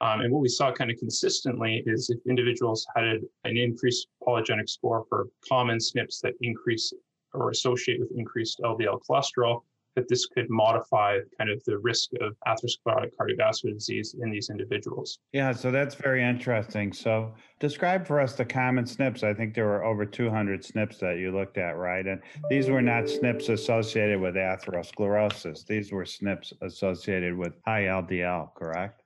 Um, 0.00 0.20
and 0.20 0.32
what 0.32 0.42
we 0.42 0.48
saw 0.48 0.72
kind 0.72 0.90
of 0.90 0.98
consistently 0.98 1.82
is 1.86 2.10
if 2.10 2.18
individuals 2.28 2.86
had 2.94 3.20
an 3.44 3.56
increased 3.56 4.08
polygenic 4.22 4.68
score 4.68 5.06
for 5.08 5.28
common 5.48 5.78
SNPs 5.78 6.20
that 6.22 6.34
increase 6.42 6.92
or 7.32 7.50
associate 7.50 8.00
with 8.00 8.10
increased 8.14 8.60
LDL 8.62 9.00
cholesterol, 9.08 9.62
that 9.96 10.08
this 10.08 10.26
could 10.26 10.48
modify 10.48 11.18
kind 11.38 11.50
of 11.50 11.62
the 11.64 11.78
risk 11.78 12.10
of 12.20 12.36
atherosclerotic 12.46 13.10
cardiovascular 13.18 13.72
disease 13.72 14.14
in 14.22 14.30
these 14.30 14.50
individuals. 14.50 15.18
Yeah, 15.32 15.52
so 15.52 15.70
that's 15.70 15.94
very 15.94 16.22
interesting. 16.22 16.92
So, 16.92 17.34
describe 17.58 18.06
for 18.06 18.20
us 18.20 18.34
the 18.34 18.44
common 18.44 18.84
SNPs. 18.84 19.24
I 19.24 19.34
think 19.34 19.54
there 19.54 19.64
were 19.64 19.84
over 19.84 20.04
200 20.04 20.62
SNPs 20.62 20.98
that 21.00 21.18
you 21.18 21.32
looked 21.32 21.58
at, 21.58 21.76
right? 21.76 22.06
And 22.06 22.20
these 22.50 22.68
were 22.68 22.82
not 22.82 23.04
SNPs 23.04 23.48
associated 23.48 24.20
with 24.20 24.34
atherosclerosis, 24.34 25.66
these 25.66 25.90
were 25.90 26.04
SNPs 26.04 26.52
associated 26.62 27.36
with 27.36 27.54
high 27.64 27.84
LDL, 27.84 28.54
correct? 28.54 29.02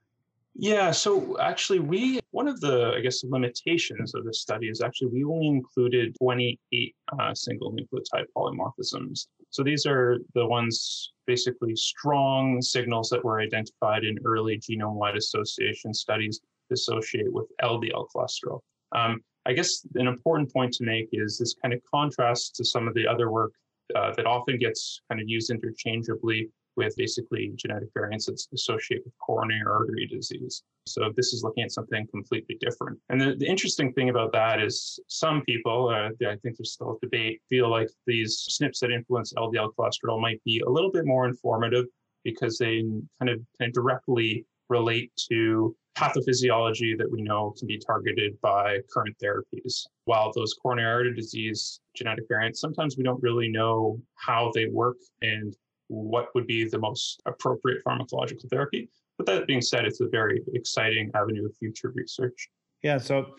Yeah, 0.54 0.90
so 0.90 1.38
actually, 1.40 1.78
we 1.78 2.20
one 2.32 2.48
of 2.48 2.60
the 2.60 2.92
I 2.96 3.00
guess 3.00 3.22
limitations 3.24 4.14
of 4.14 4.24
this 4.24 4.40
study 4.40 4.68
is 4.68 4.80
actually 4.80 5.08
we 5.08 5.24
only 5.24 5.46
included 5.46 6.16
28 6.18 6.96
uh, 7.18 7.34
single 7.34 7.72
nucleotide 7.72 8.26
polymorphisms. 8.36 9.26
So 9.50 9.62
these 9.62 9.86
are 9.86 10.18
the 10.34 10.46
ones 10.46 11.12
basically 11.26 11.74
strong 11.76 12.60
signals 12.62 13.08
that 13.10 13.24
were 13.24 13.40
identified 13.40 14.04
in 14.04 14.18
early 14.24 14.58
genome-wide 14.58 15.16
association 15.16 15.94
studies 15.94 16.40
associated 16.72 17.32
with 17.32 17.46
LDL 17.62 18.06
cholesterol. 18.14 18.60
Um, 18.92 19.20
I 19.46 19.52
guess 19.52 19.86
an 19.94 20.06
important 20.06 20.52
point 20.52 20.72
to 20.74 20.84
make 20.84 21.08
is 21.12 21.38
this 21.38 21.54
kind 21.62 21.72
of 21.72 21.80
contrasts 21.92 22.50
to 22.50 22.64
some 22.64 22.86
of 22.86 22.94
the 22.94 23.06
other 23.06 23.30
work 23.30 23.52
uh, 23.94 24.12
that 24.16 24.26
often 24.26 24.58
gets 24.58 25.00
kind 25.08 25.20
of 25.20 25.28
used 25.28 25.50
interchangeably 25.50 26.48
with 26.76 26.94
basically 26.96 27.52
genetic 27.56 27.88
variants 27.94 28.26
that's 28.26 28.48
associated 28.54 29.04
with 29.04 29.14
coronary 29.18 29.62
artery 29.66 30.06
disease. 30.06 30.62
So 30.86 31.12
this 31.16 31.32
is 31.32 31.42
looking 31.42 31.64
at 31.64 31.72
something 31.72 32.06
completely 32.08 32.56
different. 32.60 32.98
And 33.08 33.20
the, 33.20 33.34
the 33.36 33.46
interesting 33.46 33.92
thing 33.92 34.10
about 34.10 34.32
that 34.32 34.60
is 34.62 34.98
some 35.08 35.42
people, 35.42 35.88
uh, 35.88 36.10
I 36.26 36.36
think 36.42 36.56
there's 36.56 36.72
still 36.72 36.96
a 36.96 37.06
debate, 37.06 37.40
feel 37.48 37.70
like 37.70 37.88
these 38.06 38.58
SNPs 38.60 38.80
that 38.80 38.90
influence 38.90 39.32
LDL 39.34 39.70
cholesterol 39.78 40.20
might 40.20 40.42
be 40.44 40.62
a 40.66 40.70
little 40.70 40.90
bit 40.90 41.06
more 41.06 41.26
informative 41.26 41.86
because 42.24 42.58
they 42.58 42.82
kind 43.18 43.30
of, 43.30 43.40
kind 43.58 43.68
of 43.68 43.72
directly 43.72 44.46
relate 44.68 45.10
to 45.30 45.74
pathophysiology 45.96 46.96
that 46.96 47.10
we 47.10 47.20
know 47.20 47.52
can 47.58 47.66
be 47.66 47.78
targeted 47.78 48.40
by 48.40 48.78
current 48.92 49.16
therapies. 49.22 49.86
While 50.04 50.32
those 50.32 50.54
coronary 50.54 50.90
artery 50.90 51.14
disease 51.14 51.80
genetic 51.94 52.24
variants, 52.28 52.60
sometimes 52.60 52.96
we 52.96 53.02
don't 53.02 53.22
really 53.22 53.48
know 53.48 54.00
how 54.14 54.50
they 54.54 54.66
work 54.66 54.96
and 55.20 55.54
what 55.90 56.28
would 56.34 56.46
be 56.46 56.68
the 56.68 56.78
most 56.78 57.20
appropriate 57.26 57.82
pharmacological 57.84 58.48
therapy. 58.48 58.88
But 59.18 59.26
that 59.26 59.46
being 59.46 59.60
said, 59.60 59.84
it's 59.84 60.00
a 60.00 60.08
very 60.08 60.40
exciting 60.54 61.10
avenue 61.14 61.46
of 61.46 61.56
future 61.56 61.92
research. 61.94 62.48
Yeah, 62.82 62.96
so 62.96 63.34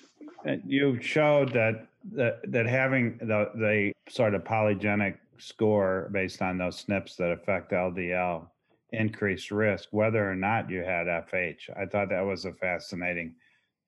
uh, 0.48 0.58
you 0.66 1.02
showed 1.02 1.54
that 1.54 1.88
that, 2.14 2.40
that 2.52 2.66
having 2.66 3.18
the, 3.20 3.52
the 3.56 3.94
sort 4.10 4.36
of 4.36 4.44
polygenic 4.44 5.18
score 5.38 6.10
based 6.12 6.42
on 6.42 6.58
those 6.58 6.84
SNPs 6.86 7.16
that 7.18 7.32
affect 7.32 7.72
LDL 7.72 8.48
increased 8.92 9.52
risk, 9.52 9.88
whether 9.92 10.30
or 10.30 10.36
not 10.36 10.70
you 10.70 10.84
had 10.84 11.08
FH. 11.08 11.70
I 11.78 11.86
thought 11.86 12.10
that 12.10 12.26
was 12.26 12.46
a 12.46 12.54
fascinating 12.54 13.36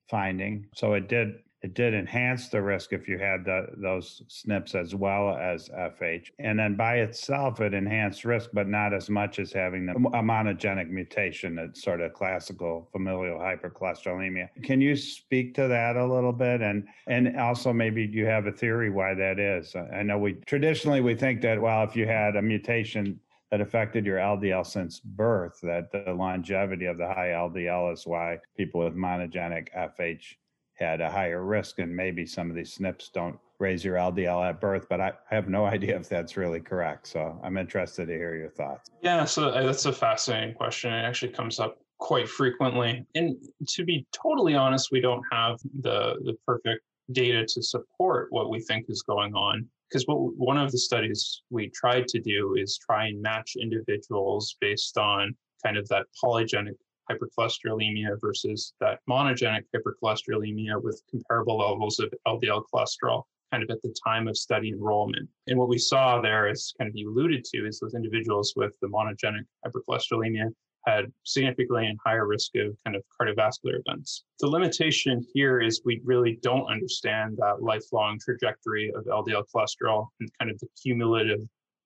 finding. 0.08 0.66
So 0.74 0.94
it 0.94 1.08
did 1.08 1.34
it 1.64 1.72
did 1.72 1.94
enhance 1.94 2.50
the 2.50 2.60
risk 2.60 2.92
if 2.92 3.08
you 3.08 3.16
had 3.16 3.42
the, 3.46 3.68
those 3.78 4.20
SNPs 4.28 4.74
as 4.74 4.94
well 4.94 5.34
as 5.34 5.70
FH. 5.70 6.26
And 6.38 6.58
then 6.58 6.76
by 6.76 6.96
itself, 6.96 7.58
it 7.62 7.72
enhanced 7.72 8.26
risk, 8.26 8.50
but 8.52 8.68
not 8.68 8.92
as 8.92 9.08
much 9.08 9.38
as 9.38 9.50
having 9.50 9.86
the, 9.86 9.92
a 9.92 10.22
monogenic 10.22 10.90
mutation, 10.90 11.54
that's 11.54 11.82
sort 11.82 12.02
of 12.02 12.12
classical 12.12 12.90
familial 12.92 13.38
hypercholesterolemia. 13.38 14.50
Can 14.62 14.82
you 14.82 14.94
speak 14.94 15.54
to 15.54 15.66
that 15.66 15.96
a 15.96 16.04
little 16.04 16.34
bit? 16.34 16.60
And, 16.60 16.86
and 17.06 17.34
also 17.40 17.72
maybe 17.72 18.04
you 18.04 18.26
have 18.26 18.46
a 18.46 18.52
theory 18.52 18.90
why 18.90 19.14
that 19.14 19.38
is. 19.38 19.74
I 19.74 20.02
know 20.02 20.18
we 20.18 20.34
traditionally 20.44 21.00
we 21.00 21.14
think 21.14 21.40
that, 21.40 21.58
well, 21.58 21.82
if 21.82 21.96
you 21.96 22.06
had 22.06 22.36
a 22.36 22.42
mutation 22.42 23.18
that 23.50 23.62
affected 23.62 24.04
your 24.04 24.18
LDL 24.18 24.66
since 24.66 25.00
birth, 25.00 25.60
that 25.62 25.90
the 25.92 26.12
longevity 26.12 26.84
of 26.84 26.98
the 26.98 27.06
high 27.06 27.28
LDL 27.28 27.90
is 27.94 28.06
why 28.06 28.38
people 28.54 28.84
with 28.84 28.94
monogenic 28.94 29.68
FH 29.74 30.34
had 30.74 31.00
a 31.00 31.10
higher 31.10 31.44
risk, 31.44 31.78
and 31.78 31.94
maybe 31.94 32.26
some 32.26 32.50
of 32.50 32.56
these 32.56 32.76
SNPs 32.78 33.12
don't 33.12 33.38
raise 33.58 33.84
your 33.84 33.96
LDL 33.96 34.48
at 34.48 34.60
birth, 34.60 34.86
but 34.88 35.00
I, 35.00 35.12
I 35.30 35.34
have 35.34 35.48
no 35.48 35.64
idea 35.76 35.96
if 35.96 36.08
that's 36.08 36.36
really 36.36 36.60
correct. 36.60 37.06
So 37.06 37.38
I'm 37.42 37.56
interested 37.56 38.06
to 38.06 38.12
hear 38.12 38.34
your 38.34 38.50
thoughts. 38.50 38.90
Yeah, 39.02 39.24
so 39.24 39.50
uh, 39.50 39.62
that's 39.64 39.86
a 39.86 39.92
fascinating 39.92 40.54
question. 40.54 40.92
It 40.92 41.02
actually 41.02 41.32
comes 41.32 41.60
up 41.60 41.78
quite 41.98 42.28
frequently. 42.28 43.04
And 43.14 43.36
to 43.68 43.84
be 43.84 44.06
totally 44.12 44.54
honest, 44.54 44.90
we 44.90 45.00
don't 45.00 45.22
have 45.30 45.58
the, 45.80 46.16
the 46.24 46.36
perfect 46.46 46.82
data 47.12 47.46
to 47.46 47.62
support 47.62 48.28
what 48.30 48.50
we 48.50 48.60
think 48.60 48.86
is 48.88 49.02
going 49.02 49.34
on. 49.34 49.66
Because 49.88 50.04
what 50.06 50.18
one 50.36 50.58
of 50.58 50.72
the 50.72 50.78
studies 50.78 51.42
we 51.50 51.70
tried 51.70 52.08
to 52.08 52.20
do 52.20 52.56
is 52.58 52.78
try 52.78 53.06
and 53.06 53.22
match 53.22 53.52
individuals 53.60 54.56
based 54.60 54.98
on 54.98 55.36
kind 55.64 55.76
of 55.76 55.88
that 55.88 56.06
polygenic 56.22 56.74
hypercholesterolemia 57.10 58.20
versus 58.20 58.74
that 58.80 59.00
monogenic 59.08 59.64
hypercholesterolemia 59.74 60.82
with 60.82 61.02
comparable 61.10 61.58
levels 61.58 61.98
of 62.00 62.12
LDL 62.26 62.64
cholesterol 62.72 63.22
kind 63.50 63.62
of 63.62 63.70
at 63.70 63.80
the 63.82 63.94
time 64.04 64.26
of 64.26 64.36
study 64.36 64.70
enrollment. 64.70 65.28
And 65.46 65.58
what 65.58 65.68
we 65.68 65.78
saw 65.78 66.20
there, 66.20 66.48
as 66.48 66.72
kind 66.76 66.88
of 66.88 66.96
you 66.96 67.10
alluded 67.10 67.44
to, 67.44 67.66
is 67.66 67.78
those 67.78 67.94
individuals 67.94 68.54
with 68.56 68.72
the 68.80 68.88
monogenic 68.88 69.44
hypercholesterolemia 69.64 70.50
had 70.86 71.10
significantly 71.24 71.86
and 71.86 71.98
higher 72.04 72.26
risk 72.26 72.56
of 72.56 72.76
kind 72.84 72.96
of 72.96 73.02
cardiovascular 73.18 73.80
events. 73.86 74.24
The 74.40 74.48
limitation 74.48 75.24
here 75.32 75.60
is 75.60 75.82
we 75.84 76.00
really 76.04 76.38
don't 76.42 76.66
understand 76.66 77.36
that 77.38 77.62
lifelong 77.62 78.18
trajectory 78.18 78.92
of 78.94 79.04
LDL 79.04 79.44
cholesterol 79.54 80.08
and 80.20 80.28
kind 80.38 80.50
of 80.50 80.58
the 80.58 80.68
cumulative 80.82 81.40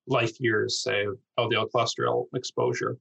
life 0.07 0.41
years, 0.41 0.83
say, 0.83 1.05
of 1.05 1.17
LDL 1.39 1.69
cholesterol 1.75 2.27
exposure. 2.35 2.97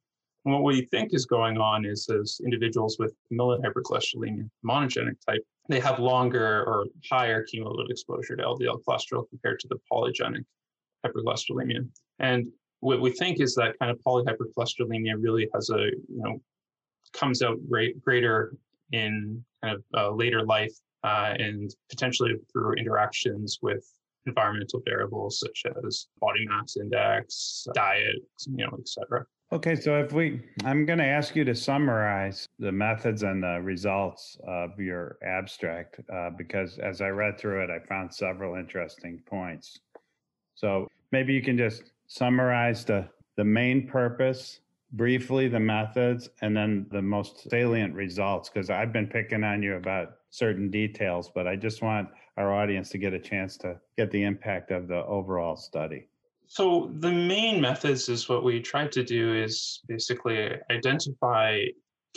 And 0.46 0.53
what 0.53 0.63
we 0.63 0.86
think 0.86 1.13
is 1.13 1.25
going 1.25 1.58
on 1.58 1.86
is 1.86 2.10
as 2.10 2.39
individuals 2.44 2.98
with 3.00 3.13
familial 3.27 3.60
hypercholesterolemia, 3.62 4.50
monogenic 4.65 5.15
type, 5.27 5.44
they 5.70 5.79
have 5.79 6.00
longer 6.00 6.63
or 6.65 6.86
higher 7.10 7.44
cumulative 7.44 7.89
exposure 7.89 8.36
to 8.36 8.44
LDL 8.44 8.82
cholesterol 8.88 9.27
compared 9.29 9.60
to 9.60 9.67
the 9.67 9.77
polygenic 9.91 10.46
hypercholesterolemia. 11.06 11.88
And 12.20 12.48
what 12.79 13.01
we 13.01 13.12
think 13.12 13.41
is 13.41 13.56
that 13.56 13.77
kind 13.79 13.91
of 13.91 14.00
polyhypercholesterolemia 14.06 15.15
really 15.20 15.50
has 15.53 15.70
a, 15.70 15.77
you 15.77 16.22
know, 16.22 16.41
comes 17.13 17.41
out 17.41 17.58
great, 17.70 18.01
greater 18.03 18.53
in 18.91 19.44
kind 19.63 19.75
of 19.75 19.84
uh, 19.96 20.12
later 20.12 20.46
life 20.46 20.74
uh, 21.03 21.34
and 21.38 21.74
potentially 21.89 22.34
through 22.51 22.74
interactions 22.74 23.60
with 23.62 23.86
environmental 24.27 24.81
variables 24.86 25.39
such 25.39 25.63
as 25.86 26.07
body 26.19 26.46
mass 26.48 26.77
index, 26.77 27.67
diet, 27.74 28.15
you 28.46 28.65
know, 28.65 28.77
et 28.77 28.88
cetera. 28.88 29.25
Okay, 29.53 29.75
so 29.75 29.98
if 29.98 30.12
we, 30.12 30.41
I'm 30.65 30.86
going 30.86 31.00
to 31.00 31.05
ask 31.05 31.34
you 31.34 31.46
to 31.46 31.55
summarize 31.55 32.46
the 32.60 32.72
methods 32.72 33.24
and 33.24 33.41
the 33.41 33.62
results 33.62 34.38
of 34.46 34.77
your 34.77 35.17
abstract 35.24 36.01
uh, 36.13 36.31
because 36.31 36.77
as 36.79 37.00
I 37.00 37.07
read 37.07 37.39
through 37.39 37.63
it, 37.63 37.69
I 37.69 37.79
found 37.88 38.13
several 38.13 38.55
interesting 38.55 39.22
points. 39.25 39.79
So 40.55 40.89
maybe 41.13 41.34
you 41.34 41.41
can 41.41 41.57
just 41.57 41.84
summarize 42.07 42.84
the, 42.84 43.07
the 43.38 43.46
main 43.46 43.88
purpose, 43.88 44.60
briefly 44.91 45.48
the 45.48 45.62
methods, 45.62 46.29
and 46.41 46.55
then 46.55 46.86
the 46.91 47.01
most 47.01 47.50
salient 47.50 47.93
results 47.93 48.50
because 48.50 48.69
I've 48.69 48.91
been 48.91 49.07
picking 49.07 49.46
on 49.46 49.63
you 49.63 49.75
about 49.75 50.10
certain 50.29 50.69
details, 50.69 51.31
but 51.34 51.48
I 51.48 51.55
just 51.55 51.81
want 51.81 52.10
our 52.38 52.53
audience 52.53 52.89
to 52.89 52.98
get 52.98 53.13
a 53.13 53.20
chance 53.20 53.58
to 53.58 53.79
get 53.98 54.12
the 54.12 54.24
impact 54.24 54.72
of 54.72 54.88
the 54.88 55.03
overall 55.06 55.56
study. 55.56 56.08
So 56.48 56.91
the 57.00 57.12
main 57.12 57.60
methods 57.60 58.08
is 58.08 58.29
what 58.29 58.44
we 58.44 58.62
tried 58.62 58.91
to 58.94 59.03
do 59.03 59.36
is 59.36 59.82
basically 59.88 60.51
identify 60.72 61.63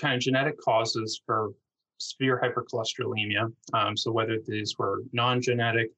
kind 0.01 0.15
of 0.15 0.21
genetic 0.21 0.61
causes 0.61 1.21
for 1.27 1.51
severe 1.99 2.41
hypercholesterolemia. 2.41 3.53
Um, 3.75 3.97
so 3.97 4.13
whether 4.13 4.39
these 4.47 4.77
were 4.79 5.03
non-genetic, 5.13 5.91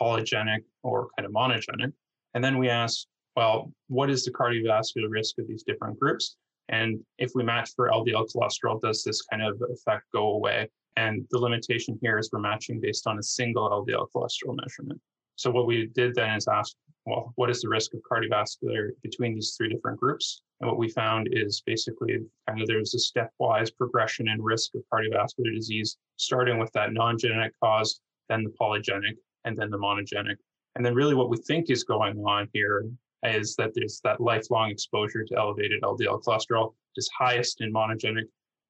polygenic, 0.00 0.64
or 0.82 1.08
kind 1.16 1.26
of 1.26 1.32
monogenic. 1.32 1.92
And 2.34 2.42
then 2.42 2.58
we 2.58 2.68
asked, 2.68 3.06
well, 3.36 3.72
what 3.88 4.10
is 4.10 4.24
the 4.24 4.32
cardiovascular 4.32 5.08
risk 5.08 5.38
of 5.38 5.46
these 5.46 5.62
different 5.62 5.98
groups? 5.98 6.36
And 6.68 6.98
if 7.18 7.30
we 7.34 7.44
match 7.44 7.70
for 7.76 7.90
LDL 7.90 8.28
cholesterol, 8.34 8.80
does 8.80 9.04
this 9.04 9.22
kind 9.22 9.42
of 9.42 9.62
effect 9.70 10.04
go 10.12 10.32
away? 10.32 10.68
And 10.96 11.26
the 11.30 11.38
limitation 11.38 11.98
here 12.00 12.18
is 12.18 12.30
we're 12.32 12.40
matching 12.40 12.80
based 12.80 13.06
on 13.06 13.18
a 13.18 13.22
single 13.22 13.68
LDL 13.68 14.06
cholesterol 14.14 14.56
measurement. 14.56 15.00
So 15.36 15.50
what 15.50 15.66
we 15.66 15.88
did 15.94 16.14
then 16.14 16.36
is 16.36 16.48
ask, 16.48 16.74
well, 17.04 17.32
what 17.36 17.50
is 17.50 17.60
the 17.60 17.68
risk 17.68 17.92
of 17.94 18.00
cardiovascular 18.10 18.88
between 19.02 19.34
these 19.34 19.54
three 19.56 19.68
different 19.68 20.00
groups? 20.00 20.42
And 20.60 20.68
what 20.68 20.78
we 20.78 20.88
found 20.88 21.28
is 21.30 21.62
basically 21.66 22.18
kind 22.48 22.60
of 22.60 22.66
there's 22.66 22.94
a 22.94 22.98
stepwise 22.98 23.70
progression 23.76 24.28
in 24.28 24.42
risk 24.42 24.74
of 24.74 24.82
cardiovascular 24.92 25.54
disease, 25.54 25.98
starting 26.16 26.58
with 26.58 26.72
that 26.72 26.94
non-genetic 26.94 27.52
cause, 27.62 28.00
then 28.30 28.42
the 28.42 28.54
polygenic, 28.58 29.16
and 29.44 29.56
then 29.56 29.70
the 29.70 29.78
monogenic. 29.78 30.36
And 30.74 30.84
then 30.84 30.94
really 30.94 31.14
what 31.14 31.28
we 31.28 31.36
think 31.36 31.70
is 31.70 31.84
going 31.84 32.18
on 32.18 32.48
here 32.52 32.86
is 33.22 33.56
that 33.56 33.72
there's 33.74 34.00
that 34.04 34.20
lifelong 34.20 34.70
exposure 34.70 35.24
to 35.24 35.36
elevated 35.36 35.82
LDL 35.82 36.22
cholesterol 36.22 36.74
is 36.96 37.10
highest 37.16 37.60
in 37.60 37.72
monogenic, 37.72 38.24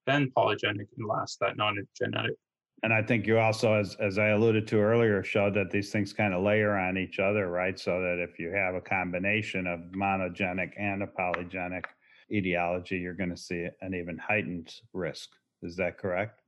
then 0.06 0.30
polygenic, 0.36 0.86
and 0.96 1.06
last 1.06 1.38
that 1.40 1.56
non-genetic. 1.56 2.34
And 2.82 2.92
I 2.92 3.02
think 3.02 3.26
you 3.26 3.38
also, 3.38 3.72
as 3.74 3.96
as 4.00 4.18
I 4.18 4.28
alluded 4.28 4.66
to 4.68 4.78
earlier, 4.78 5.22
showed 5.24 5.54
that 5.54 5.70
these 5.70 5.90
things 5.90 6.12
kind 6.12 6.34
of 6.34 6.42
layer 6.42 6.76
on 6.76 6.98
each 6.98 7.18
other, 7.18 7.48
right? 7.50 7.78
So 7.78 8.00
that 8.02 8.18
if 8.18 8.38
you 8.38 8.50
have 8.50 8.74
a 8.74 8.80
combination 8.80 9.66
of 9.66 9.80
monogenic 9.92 10.72
and 10.78 11.02
a 11.02 11.06
polygenic 11.06 11.84
etiology, 12.30 12.98
you're 12.98 13.14
going 13.14 13.30
to 13.30 13.36
see 13.36 13.66
an 13.80 13.94
even 13.94 14.18
heightened 14.18 14.72
risk. 14.92 15.30
Is 15.62 15.76
that 15.76 15.98
correct? 15.98 16.42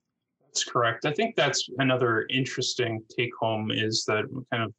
That's 0.47 0.65
correct. 0.65 1.07
I 1.07 1.13
think 1.13 1.35
that's 1.35 1.69
another 1.79 2.27
interesting 2.31 3.03
take 3.17 3.31
home 3.41 3.71
is 3.71 4.05
that 4.07 4.25
kind 4.53 4.65
of 4.65 4.75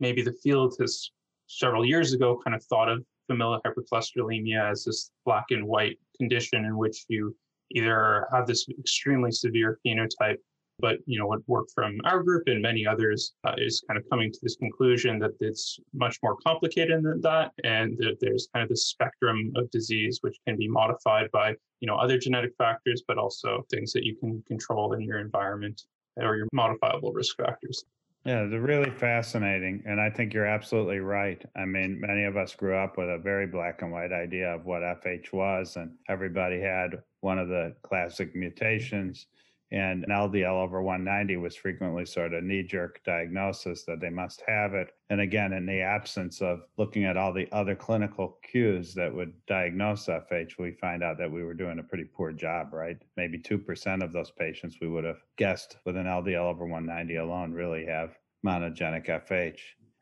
maybe 0.00 0.22
the 0.22 0.34
field 0.42 0.74
has 0.80 1.10
several 1.48 1.84
years 1.84 2.12
ago 2.12 2.40
kind 2.44 2.54
of 2.54 2.62
thought 2.64 2.88
of 2.88 3.04
familial 3.26 3.60
hypercholesterolemia 3.66 4.70
as 4.70 4.84
this 4.84 5.10
black 5.24 5.46
and 5.50 5.66
white 5.66 5.98
condition 6.16 6.64
in 6.64 6.76
which 6.76 7.04
you 7.08 7.34
either 7.72 8.26
have 8.32 8.46
this 8.46 8.66
extremely 8.78 9.30
severe 9.30 9.78
phenotype 9.86 10.38
but 10.80 10.98
you 11.06 11.18
know 11.18 11.26
what 11.26 11.40
work 11.46 11.66
from 11.74 11.98
our 12.04 12.22
group 12.22 12.44
and 12.46 12.62
many 12.62 12.86
others 12.86 13.34
uh, 13.44 13.54
is 13.58 13.82
kind 13.88 13.98
of 13.98 14.08
coming 14.10 14.32
to 14.32 14.38
this 14.42 14.56
conclusion 14.56 15.18
that 15.18 15.32
it's 15.40 15.78
much 15.92 16.18
more 16.22 16.36
complicated 16.36 17.02
than 17.02 17.20
that 17.20 17.52
and 17.64 17.96
that 17.98 18.16
there's 18.20 18.48
kind 18.54 18.62
of 18.62 18.68
this 18.68 18.86
spectrum 18.86 19.52
of 19.56 19.70
disease 19.70 20.18
which 20.22 20.36
can 20.46 20.56
be 20.56 20.68
modified 20.68 21.28
by 21.32 21.50
you 21.80 21.86
know 21.86 21.96
other 21.96 22.18
genetic 22.18 22.52
factors 22.58 23.02
but 23.08 23.18
also 23.18 23.64
things 23.70 23.92
that 23.92 24.04
you 24.04 24.16
can 24.16 24.42
control 24.46 24.92
in 24.92 25.00
your 25.00 25.18
environment 25.18 25.82
or 26.16 26.36
your 26.36 26.46
modifiable 26.52 27.12
risk 27.12 27.36
factors 27.36 27.84
yeah, 28.24 28.44
they're 28.44 28.60
really 28.60 28.90
fascinating. 28.90 29.82
And 29.86 30.00
I 30.00 30.10
think 30.10 30.34
you're 30.34 30.46
absolutely 30.46 30.98
right. 30.98 31.42
I 31.56 31.64
mean, 31.64 32.00
many 32.00 32.24
of 32.24 32.36
us 32.36 32.54
grew 32.54 32.76
up 32.76 32.98
with 32.98 33.08
a 33.08 33.18
very 33.18 33.46
black 33.46 33.82
and 33.82 33.92
white 33.92 34.12
idea 34.12 34.54
of 34.54 34.66
what 34.66 34.82
FH 34.82 35.32
was, 35.32 35.76
and 35.76 35.92
everybody 36.08 36.60
had 36.60 37.02
one 37.20 37.38
of 37.38 37.48
the 37.48 37.74
classic 37.82 38.34
mutations 38.34 39.26
and 39.70 40.04
an 40.04 40.10
LDL 40.10 40.62
over 40.62 40.82
190 40.82 41.36
was 41.36 41.54
frequently 41.54 42.06
sort 42.06 42.32
of 42.32 42.42
knee 42.42 42.62
jerk 42.62 43.02
diagnosis 43.04 43.84
that 43.84 44.00
they 44.00 44.08
must 44.08 44.42
have 44.46 44.74
it. 44.74 44.88
And 45.10 45.20
again, 45.20 45.52
in 45.52 45.66
the 45.66 45.80
absence 45.80 46.40
of 46.40 46.60
looking 46.78 47.04
at 47.04 47.16
all 47.16 47.32
the 47.32 47.48
other 47.52 47.74
clinical 47.74 48.38
cues 48.42 48.94
that 48.94 49.14
would 49.14 49.32
diagnose 49.46 50.06
FH, 50.06 50.58
we 50.58 50.72
find 50.72 51.02
out 51.02 51.18
that 51.18 51.30
we 51.30 51.44
were 51.44 51.54
doing 51.54 51.78
a 51.78 51.82
pretty 51.82 52.04
poor 52.04 52.32
job, 52.32 52.72
right? 52.72 52.96
Maybe 53.16 53.38
2% 53.38 54.02
of 54.02 54.12
those 54.12 54.30
patients 54.30 54.78
we 54.80 54.88
would 54.88 55.04
have 55.04 55.22
guessed 55.36 55.76
with 55.84 55.96
an 55.96 56.06
LDL 56.06 56.50
over 56.50 56.64
190 56.64 57.16
alone 57.16 57.52
really 57.52 57.84
have 57.84 58.16
monogenic 58.46 59.06
FH. 59.06 59.58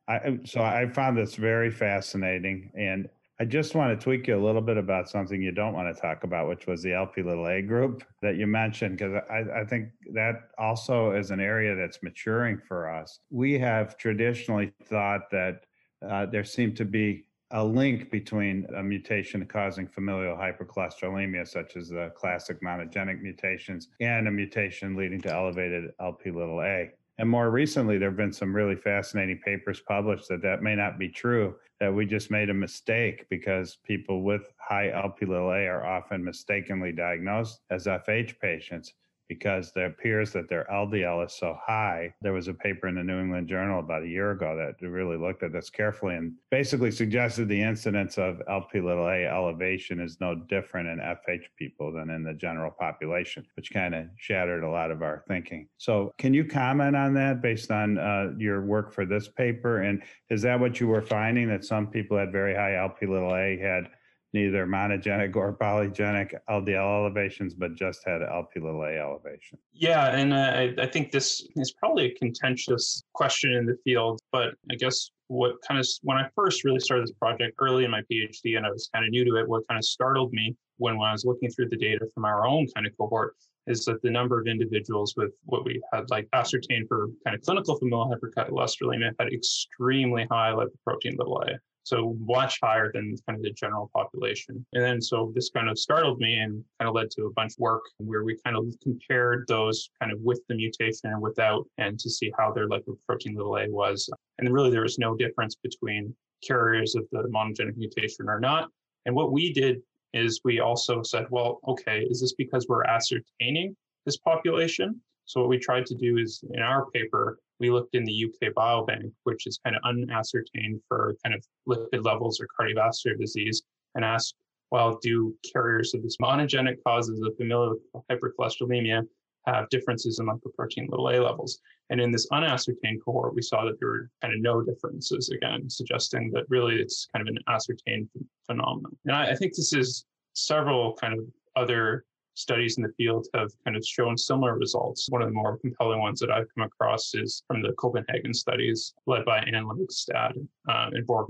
I, 0.09 0.39
so 0.45 0.63
I 0.63 0.89
found 0.89 1.17
this 1.17 1.35
very 1.35 1.71
fascinating. 1.71 2.71
And 2.77 3.09
I 3.39 3.45
just 3.45 3.75
want 3.75 3.99
to 3.99 4.03
tweak 4.03 4.29
you 4.29 4.37
a 4.37 4.43
little 4.43 4.63
bit 4.63 4.79
about 4.79 5.11
something 5.11 5.43
you 5.43 5.53
don't 5.53 5.75
want 5.75 5.95
to 5.95 6.01
talk 6.01 6.25
about, 6.25 6.49
which 6.49 6.67
was 6.67 6.83
the 6.83 6.95
LP 6.95 7.23
little 7.23 7.47
a 7.49 7.61
group 7.61 8.03
that 8.23 8.37
you 8.37 8.47
mentioned, 8.47 8.97
because 8.97 9.23
I, 9.31 9.61
I 9.61 9.65
think 9.65 9.91
that 10.15 10.49
also 10.57 11.11
is 11.13 11.31
an 11.31 11.41
area 11.41 11.75
that's 11.75 12.03
maturing 12.03 12.59
for 12.67 12.89
us. 12.89 13.21
We 13.31 13.59
have 13.59 13.99
traditionally 13.99 14.73
thought 14.85 15.31
that 15.33 15.67
uh, 16.09 16.27
there 16.27 16.45
seemed 16.45 16.79
to 16.79 16.87
be 16.87 17.27
a 17.51 17.63
link 17.63 18.11
between 18.11 18.67
a 18.75 18.83
mutation 18.83 19.45
causing 19.45 19.87
familial 19.87 20.35
hypercholesterolemia, 20.35 21.47
such 21.47 21.77
as 21.77 21.91
the 21.91 22.13
classic 22.17 22.63
monogenic 22.63 23.21
mutations, 23.21 23.89
and 24.01 24.29
a 24.29 24.31
mutation 24.31 24.97
leading 24.97 25.21
to 25.21 25.33
elevated 25.33 25.91
LP 26.01 26.31
little 26.31 26.63
a. 26.63 26.91
And 27.19 27.29
more 27.29 27.51
recently, 27.51 27.97
there 27.97 28.11
have 28.11 28.17
been 28.17 28.33
some 28.33 28.55
really 28.55 28.77
fascinating 28.77 29.39
papers 29.39 29.81
published 29.81 30.29
that 30.29 30.43
that 30.43 30.63
may 30.63 30.75
not 30.75 30.99
be 30.99 31.09
true, 31.09 31.57
that 31.81 31.95
we 31.95 32.05
just 32.05 32.31
made 32.31 32.51
a 32.51 32.55
mistake 32.55 33.27
because 33.31 33.79
people 33.85 34.23
with 34.23 34.53
high 34.59 34.91
LP 34.91 35.25
are 35.27 35.87
often 35.87 36.23
mistakenly 36.23 36.93
diagnosed 36.93 37.61
as 37.71 37.87
FH 37.87 38.39
patients 38.39 38.93
because 39.29 39.73
it 39.77 39.83
appears 39.85 40.33
that 40.33 40.49
their 40.49 40.67
LDL 40.73 41.27
is 41.27 41.33
so 41.33 41.57
high. 41.61 42.15
There 42.23 42.33
was 42.33 42.49
a 42.49 42.55
paper 42.55 42.89
in 42.89 42.95
the 42.95 43.03
New 43.03 43.21
England 43.21 43.49
Journal 43.49 43.81
about 43.81 44.03
a 44.03 44.09
year 44.09 44.33
ago 44.33 44.57
that 44.57 44.87
really 44.87 45.17
looked 45.17 45.43
at 45.43 45.53
this 45.53 45.71
carefully 45.71 46.17
and 46.17 46.33
basically 46.51 46.91
suggested 46.91 47.49
the 47.49 47.61
incidence 47.61 48.19
of 48.19 48.43
LP 48.49 48.81
little 48.81 49.09
a 49.09 49.27
elevation 49.27 50.01
is 50.01 50.19
no 50.21 50.35
different 50.35 50.89
in 50.89 50.99
FH 50.99 51.45
people 51.59 51.93
than 51.93 52.11
in 52.11 52.23
the 52.23 52.35
general 52.35 52.71
population, 52.71 53.47
which 53.57 53.73
kind 53.73 53.95
of 53.95 54.07
shattered 54.17 54.65
a 54.65 54.71
lot 54.71 54.91
of 54.91 55.03
our 55.03 55.25
thinking. 55.29 55.69
So, 55.77 56.13
can 56.19 56.35
you 56.35 56.45
comment 56.45 56.97
on 56.97 57.15
that 57.15 57.43
based 57.43 57.71
on 57.71 57.99
uh, 57.99 58.33
your 58.39 58.65
work 58.65 58.93
for 58.93 59.05
this 59.05 59.29
paper? 59.29 59.83
And 59.83 60.03
is 60.31 60.43
that 60.43 60.59
what 60.59 60.81
you 60.81 60.89
were 60.89 61.03
finding 61.03 61.49
that 61.49 61.65
some 61.65 61.87
people 61.87 62.17
had 62.19 62.33
very 62.33 62.55
high 62.55 62.77
LP 62.77 63.07
little 63.07 63.35
a 63.35 63.57
had 63.57 63.89
neither 64.37 64.67
monogenic 64.67 65.35
or 65.35 65.57
polygenic 65.57 66.35
LDL 66.51 67.01
elevations, 67.01 67.55
but 67.55 67.75
just 67.75 68.01
had 68.07 68.23
LP 68.23 68.61
elevation. 68.61 69.59
Yeah, 69.73 70.15
and 70.15 70.35
I, 70.35 70.75
I 70.79 70.87
think 70.87 71.11
this 71.11 71.49
is 71.57 71.73
probably 71.73 72.13
a 72.13 72.15
contentious 72.15 73.03
question 73.15 73.55
in 73.55 73.65
the 73.65 73.77
field, 73.83 74.21
but 74.33 74.55
I 74.71 74.75
guess 74.75 75.11
what 75.29 75.55
kind 75.67 75.81
of 75.81 75.87
when 76.03 76.19
I 76.19 76.29
first 76.37 76.65
really 76.65 76.81
started 76.81 77.07
this 77.07 77.17
project 77.19 77.55
early 77.59 77.85
in 77.85 77.91
my 77.91 78.03
PhD 78.13 78.57
and 78.57 78.67
I 78.67 78.71
was 78.71 78.89
kind 78.93 79.05
of 79.05 79.11
new 79.11 79.25
to 79.25 79.37
it, 79.41 79.49
what 79.49 79.67
kind 79.69 79.79
of 79.79 79.85
startled 79.85 80.33
me 80.33 80.55
when, 80.77 80.99
when 80.99 81.09
I 81.09 81.13
was 81.13 81.25
looking 81.25 81.51
through 81.51 81.71
the 81.71 81.77
data 81.79 82.07
from 82.15 82.27
our 82.27 82.47
own 82.47 82.67
kind 82.75 82.87
of 82.87 82.93
cohort 82.99 83.35
is 83.67 83.85
that 83.87 84.01
the 84.03 84.11
number 84.11 84.41
of 84.41 84.47
individuals 84.47 85.15
with 85.17 85.33
what 85.45 85.65
we 85.65 85.83
had 85.93 86.09
like 86.11 86.29
ascertained 86.35 86.87
for 86.87 87.09
kind 87.25 87.35
of 87.35 87.43
clinical 87.43 87.77
familial 87.77 88.15
hypercholesterolemia 88.15 89.11
had 89.19 89.33
extremely 89.33 90.27
high 90.31 90.53
lipoprotein 90.53 91.19
little 91.19 91.43
a 91.43 91.59
so 91.87 92.17
much 92.21 92.59
higher 92.61 92.91
than 92.93 93.15
kind 93.29 93.39
of 93.39 93.45
the 93.45 93.53
general 93.53 93.89
population. 93.95 94.67
And 94.73 94.83
then 94.83 95.01
so 95.01 95.33
this 95.37 95.51
kind 95.51 95.69
of 95.69 95.79
startled 95.79 96.19
me 96.19 96.35
and 96.41 96.65
kind 96.81 96.89
of 96.89 96.95
led 96.97 97.11
to 97.13 97.27
a 97.27 97.33
bunch 97.35 97.53
of 97.53 97.59
work 97.61 97.83
where 97.99 98.25
we 98.25 98.37
kind 98.45 98.57
of 98.57 98.67
compared 98.83 99.45
those 99.47 99.89
kind 100.01 100.13
of 100.13 100.19
with 100.21 100.41
the 100.49 100.57
mutation 100.57 101.11
and 101.11 101.23
without, 101.23 101.65
and 101.79 101.97
to 102.01 102.11
see 102.11 102.33
how 102.37 102.53
their 102.53 102.69
lipoprotein 102.69 103.37
little 103.37 103.57
a 103.57 103.69
was. 103.71 104.11
And 104.39 104.53
really, 104.53 104.71
there 104.71 104.83
was 104.83 104.99
no 104.99 105.15
difference 105.15 105.55
between 105.55 106.13
carriers 106.47 106.97
of 106.97 107.05
the 107.13 107.23
monogenic 107.29 107.77
mutation 107.77 108.29
or 108.29 108.41
not. 108.41 108.69
And 109.07 109.15
what 109.15 109.31
we 109.31 109.53
did 109.53 109.81
is 110.13 110.41
we 110.45 110.59
also 110.59 111.03
said, 111.03 111.27
well, 111.31 111.61
okay, 111.69 112.01
is 112.11 112.21
this 112.21 112.35
because 112.35 112.67
we're 112.69 112.85
ascertaining 112.85 113.77
this 114.05 114.17
population? 114.17 115.01
So 115.27 115.41
what 115.41 115.49
we 115.49 115.59
tried 115.59 115.87
to 115.87 115.95
do 115.95 116.19
is 116.19 116.43
in 116.55 116.63
our 116.63 116.87
paper, 116.91 117.39
we 117.59 117.71
looked 117.71 117.95
in 117.95 118.05
the 118.05 118.25
UK 118.25 118.53
Biobank, 118.55 119.13
which 119.25 119.47
is 119.47 119.59
kind 119.65 119.77
of 119.77 119.83
unascertained 119.85 120.81
for 120.89 121.17
kind 121.25 121.35
of 121.35 121.45
lipid 121.69 122.05
levels 122.05 122.41
or 122.41 122.47
cardiovascular 122.59 123.19
disease, 123.19 123.63
and 123.95 124.05
asked, 124.05 124.37
well, 124.71 124.99
do 125.03 125.35
carriers 125.53 125.95
of 125.95 126.03
this 126.03 126.17
monogenic 126.19 126.77
causes 126.85 127.21
of 127.21 127.37
familial 127.37 127.77
hypercholesterolemia 128.11 129.03
have 129.47 129.69
differences 129.69 130.19
in 130.19 130.27
lipoprotein 130.27 130.89
little 130.91 131.09
a 131.09 131.21
levels? 131.21 131.61
And 131.91 132.01
in 132.01 132.11
this 132.11 132.27
unascertained 132.33 133.03
cohort, 133.05 133.35
we 133.35 133.43
saw 133.43 133.65
that 133.65 133.79
there 133.79 133.89
were 133.89 134.11
kind 134.23 134.35
of 134.35 134.41
no 134.41 134.63
differences, 134.63 135.31
again, 135.31 135.71
suggesting 135.71 136.31
that 136.33 136.45
really 136.49 136.77
it's 136.77 137.07
kind 137.13 137.27
of 137.27 137.33
an 137.33 137.43
ascertained 137.49 138.09
phenomenon. 138.45 138.97
And 139.05 139.17
I, 139.17 139.31
I 139.31 139.35
think 139.35 139.55
this 139.55 139.73
is 139.73 140.05
several 140.35 140.95
kind 140.95 141.15
of 141.15 141.25
other 141.55 142.05
studies 142.37 142.77
in 142.77 142.83
the 142.83 142.93
field 142.97 143.27
have 143.35 143.51
kind 143.65 143.77
of 143.77 143.85
shown 143.85 144.17
similar 144.17 144.57
results. 144.57 145.09
One 145.11 145.23
of 145.23 145.29
the 145.29 145.35
more 145.35 145.59
compelling 145.59 146.01
ones 146.01 146.21
that 146.21 146.31
I've 146.31 146.47
come 146.55 146.65
across 146.65 147.15
is 147.15 147.43
from 147.49 147.63
the 147.63 147.73
Copenhagen 147.73 148.35
studies 148.35 148.95
led 149.07 149.25
by 149.25 149.39
Anne 149.39 149.65
Langsted 149.65 150.37
um, 150.37 150.95
and 150.95 151.07
Borg. 151.07 151.27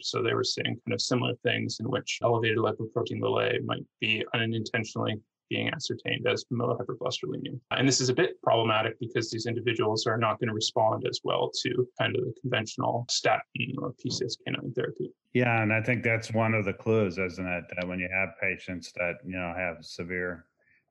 So 0.00 0.22
they 0.22 0.34
were 0.34 0.44
seeing 0.44 0.80
kind 0.86 0.94
of 0.94 1.00
similar 1.00 1.34
things 1.42 1.80
in 1.80 1.90
which 1.90 2.20
elevated 2.22 2.58
lipoprotein 2.58 3.22
a 3.22 3.60
might 3.64 3.84
be 4.00 4.24
unintentionally 4.34 5.20
being 5.48 5.70
ascertained 5.74 6.26
as 6.26 6.44
familial 6.48 6.76
hypercholesterolemia. 6.76 7.54
Uh, 7.70 7.76
and 7.78 7.88
this 7.88 8.00
is 8.00 8.08
a 8.08 8.14
bit 8.14 8.40
problematic 8.42 8.98
because 9.00 9.30
these 9.30 9.46
individuals 9.46 10.06
are 10.06 10.16
not 10.16 10.38
going 10.40 10.48
to 10.48 10.54
respond 10.54 11.06
as 11.08 11.20
well 11.24 11.50
to 11.62 11.86
kind 12.00 12.16
of 12.16 12.24
the 12.24 12.34
conventional 12.40 13.06
statin 13.08 13.74
or 13.78 13.92
PCSK9 14.04 14.74
therapy. 14.74 15.12
Yeah, 15.32 15.62
and 15.62 15.72
I 15.72 15.82
think 15.82 16.02
that's 16.02 16.32
one 16.32 16.54
of 16.54 16.64
the 16.64 16.72
clues, 16.72 17.18
isn't 17.18 17.46
it? 17.46 17.64
That 17.76 17.88
when 17.88 17.98
you 17.98 18.08
have 18.12 18.30
patients 18.40 18.92
that, 18.96 19.16
you 19.24 19.36
know, 19.36 19.52
have 19.56 19.84
severe 19.84 20.46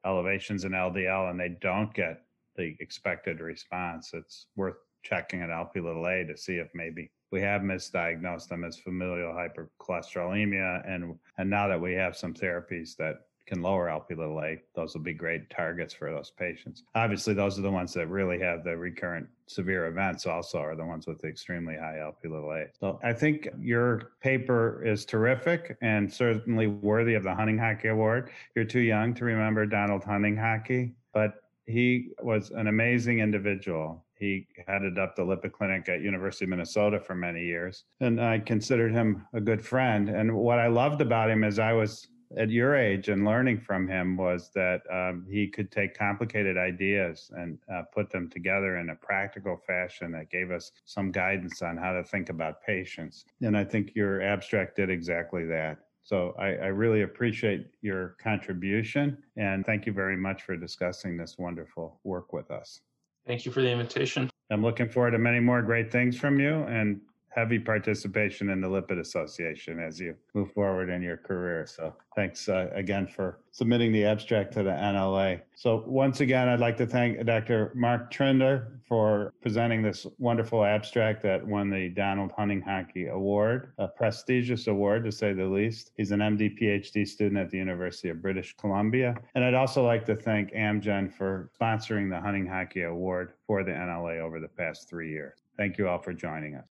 elevations 0.06 0.66
in 0.66 0.72
LDL 0.72 1.32
and 1.32 1.40
they 1.40 1.58
don't 1.62 1.94
get 1.94 2.22
the 2.56 2.76
expected 2.80 3.40
response, 3.40 4.12
it's 4.14 4.48
worth 4.56 4.76
checking 5.04 5.44
an 5.44 5.52
LP 5.52 5.80
little 5.80 6.08
a 6.08 6.26
to 6.26 6.38
see 6.38 6.56
if 6.56 6.68
maybe 6.74 7.12
we 7.32 7.42
have 7.42 7.62
misdiagnosed 7.62 8.48
them 8.48 8.64
as 8.64 8.80
familial 8.80 9.34
hypercholesterolemia 9.34 10.82
and 10.90 11.16
and 11.38 11.50
now 11.50 11.68
that 11.68 11.80
we 11.80 11.94
have 11.94 12.16
some 12.16 12.34
therapies 12.34 12.96
that 12.98 13.16
can 13.46 13.62
lower 13.62 13.90
LP 13.90 14.16
those 14.76 14.94
will 14.94 15.02
be 15.02 15.14
great 15.14 15.50
targets 15.50 15.94
for 15.94 16.12
those 16.12 16.32
patients. 16.32 16.84
Obviously, 16.96 17.34
those 17.34 17.60
are 17.60 17.62
the 17.62 17.72
ones 17.72 17.94
that 17.94 18.08
really 18.08 18.40
have 18.40 18.64
the 18.64 18.76
recurrent 18.76 19.28
severe 19.48 19.88
events, 19.88 20.26
also, 20.26 20.60
are 20.60 20.76
the 20.76 20.86
ones 20.86 21.06
with 21.06 21.20
the 21.22 21.28
extremely 21.28 21.76
high 21.76 22.00
LP. 22.00 22.30
So 22.80 23.00
I 23.04 23.14
think 23.14 23.48
your 23.60 24.14
paper 24.22 24.84
is 24.84 25.06
terrific 25.06 25.78
and 25.82 26.12
certainly 26.12 26.68
worthy 26.68 27.14
of 27.14 27.24
the 27.24 27.30
Hunninghake 27.30 27.86
Award. 27.86 28.32
You're 28.56 28.66
too 28.66 28.80
young 28.80 29.14
to 29.16 29.26
remember 29.26 29.66
Donald 29.66 30.04
Hunninghake, 30.04 30.94
but 31.14 31.36
he 31.68 32.10
was 32.22 32.52
an 32.52 32.68
amazing 32.68 33.20
individual. 33.20 34.04
He 34.18 34.48
headed 34.68 34.98
up 34.98 35.16
the 35.16 35.24
lipid 35.24 35.52
clinic 35.52 35.90
at 35.90 36.02
University 36.02 36.46
of 36.46 36.50
Minnesota 36.50 37.00
for 37.00 37.16
many 37.16 37.44
years, 37.44 37.84
and 38.00 38.22
I 38.22 38.40
considered 38.40 38.94
him 38.94 39.28
a 39.34 39.42
good 39.42 39.64
friend. 39.64 40.10
And 40.10 40.34
what 40.36 40.58
I 40.58 40.68
loved 40.68 41.02
about 41.02 41.30
him 41.30 41.44
is 41.44 41.60
I 41.60 41.74
was 41.74 42.08
at 42.38 42.50
your 42.50 42.76
age 42.76 43.10
and 43.10 43.26
learning 43.26 43.60
from 43.60 43.88
him 43.88 44.18
was 44.18 44.52
that 44.56 44.82
um, 44.92 45.26
he 45.30 45.48
could 45.48 45.72
take 45.72 45.98
complicated 45.98 46.58
ideas 46.58 47.32
and 47.36 47.58
uh, 47.74 47.84
put 47.94 48.10
them 48.10 48.30
together 48.30 48.78
in 48.78 48.90
a 48.90 48.96
practical 48.96 49.58
fashion 49.58 50.12
that 50.12 50.30
gave 50.30 50.52
us 50.52 50.72
some 50.86 51.12
guidance 51.12 51.62
on 51.62 51.78
how 51.78 51.94
to 51.94 52.04
think 52.04 52.30
about 52.30 52.62
patients. 52.64 53.26
And 53.42 53.58
I 53.58 53.64
think 53.64 53.96
your 53.96 54.22
abstract 54.22 54.76
did 54.76 54.90
exactly 54.90 55.46
that. 55.46 55.80
So 56.02 56.36
I, 56.38 56.50
I 56.50 56.68
really 56.68 57.02
appreciate 57.02 57.68
your 57.82 58.16
contribution 58.22 59.18
and 59.38 59.66
thank 59.66 59.86
you 59.86 59.94
very 59.94 60.18
much 60.18 60.44
for 60.44 60.56
discussing 60.56 61.18
this 61.18 61.38
wonderful 61.38 62.00
work 62.04 62.32
with 62.32 62.52
us. 62.52 62.82
Thank 63.26 63.46
you 63.46 63.52
for 63.52 63.62
the 63.62 63.72
invitation. 63.72 64.30
I'm 64.52 64.62
looking 64.62 64.88
forward 64.88 65.12
to 65.12 65.18
many 65.18 65.40
more 65.40 65.64
great 65.64 65.92
things 65.92 66.16
from 66.16 66.40
you 66.40 66.62
and 66.64 67.02
heavy 67.36 67.60
participation 67.60 68.50
in 68.50 68.62
the 68.62 68.68
Lipid 68.68 68.98
Association 68.98 69.78
as 69.78 70.00
you 70.00 70.16
move 70.34 70.54
forward 70.54 70.90
in 70.90 71.02
your 71.02 71.18
career. 71.18 71.68
So 71.68 71.94
thanks 72.16 72.48
uh, 72.48 72.70
again 72.74 73.08
for 73.08 73.40
submitting 73.52 73.92
the 73.92 74.06
abstract 74.06 74.54
to 74.54 74.64
the 74.64 74.70
NLA. 74.70 75.42
So 75.54 75.84
once 75.86 76.22
again, 76.22 76.48
I'd 76.48 76.62
like 76.62 76.78
to 76.78 76.88
thank 76.88 77.26
Dr. 77.26 77.74
Mark 77.76 78.10
Trinder 78.10 78.80
for 78.88 79.34
presenting 79.42 79.82
this 79.82 80.08
wonderful 80.18 80.64
abstract 80.64 81.22
that 81.24 81.46
won 81.46 81.70
the 81.70 81.90
Donald 81.90 82.32
Hunninghake 82.32 83.12
Award, 83.12 83.74
a 83.80 83.88
prestigious 83.88 84.68
award 84.68 85.04
to 85.04 85.12
say 85.12 85.34
the 85.34 85.46
least. 85.46 85.92
He's 85.98 86.12
an 86.12 86.22
MD 86.22 86.58
PhD 86.58 87.06
student 87.06 87.38
at 87.38 87.50
the 87.50 87.58
University 87.58 88.10
of 88.10 88.22
British 88.22 88.56
Columbia. 88.56 89.14
And 89.36 89.44
I'd 89.44 89.54
also 89.54 89.86
like 89.86 90.06
to 90.06 90.16
thank 90.16 90.54
Amgen 90.54 91.12
for 91.12 91.50
sponsoring 91.60 92.10
the 92.10 92.26
Hunninghake 92.26 92.88
Award 92.88 93.34
for 93.46 93.66
the 93.66 93.72
NLA 93.72 94.20
over 94.20 94.40
the 94.40 94.48
past 94.48 94.88
three 94.90 95.12
years. 95.12 95.40
Thank 95.58 95.78
you 95.78 95.90
all 95.90 96.00
for 96.00 96.14
joining 96.14 96.56
us. 96.56 96.64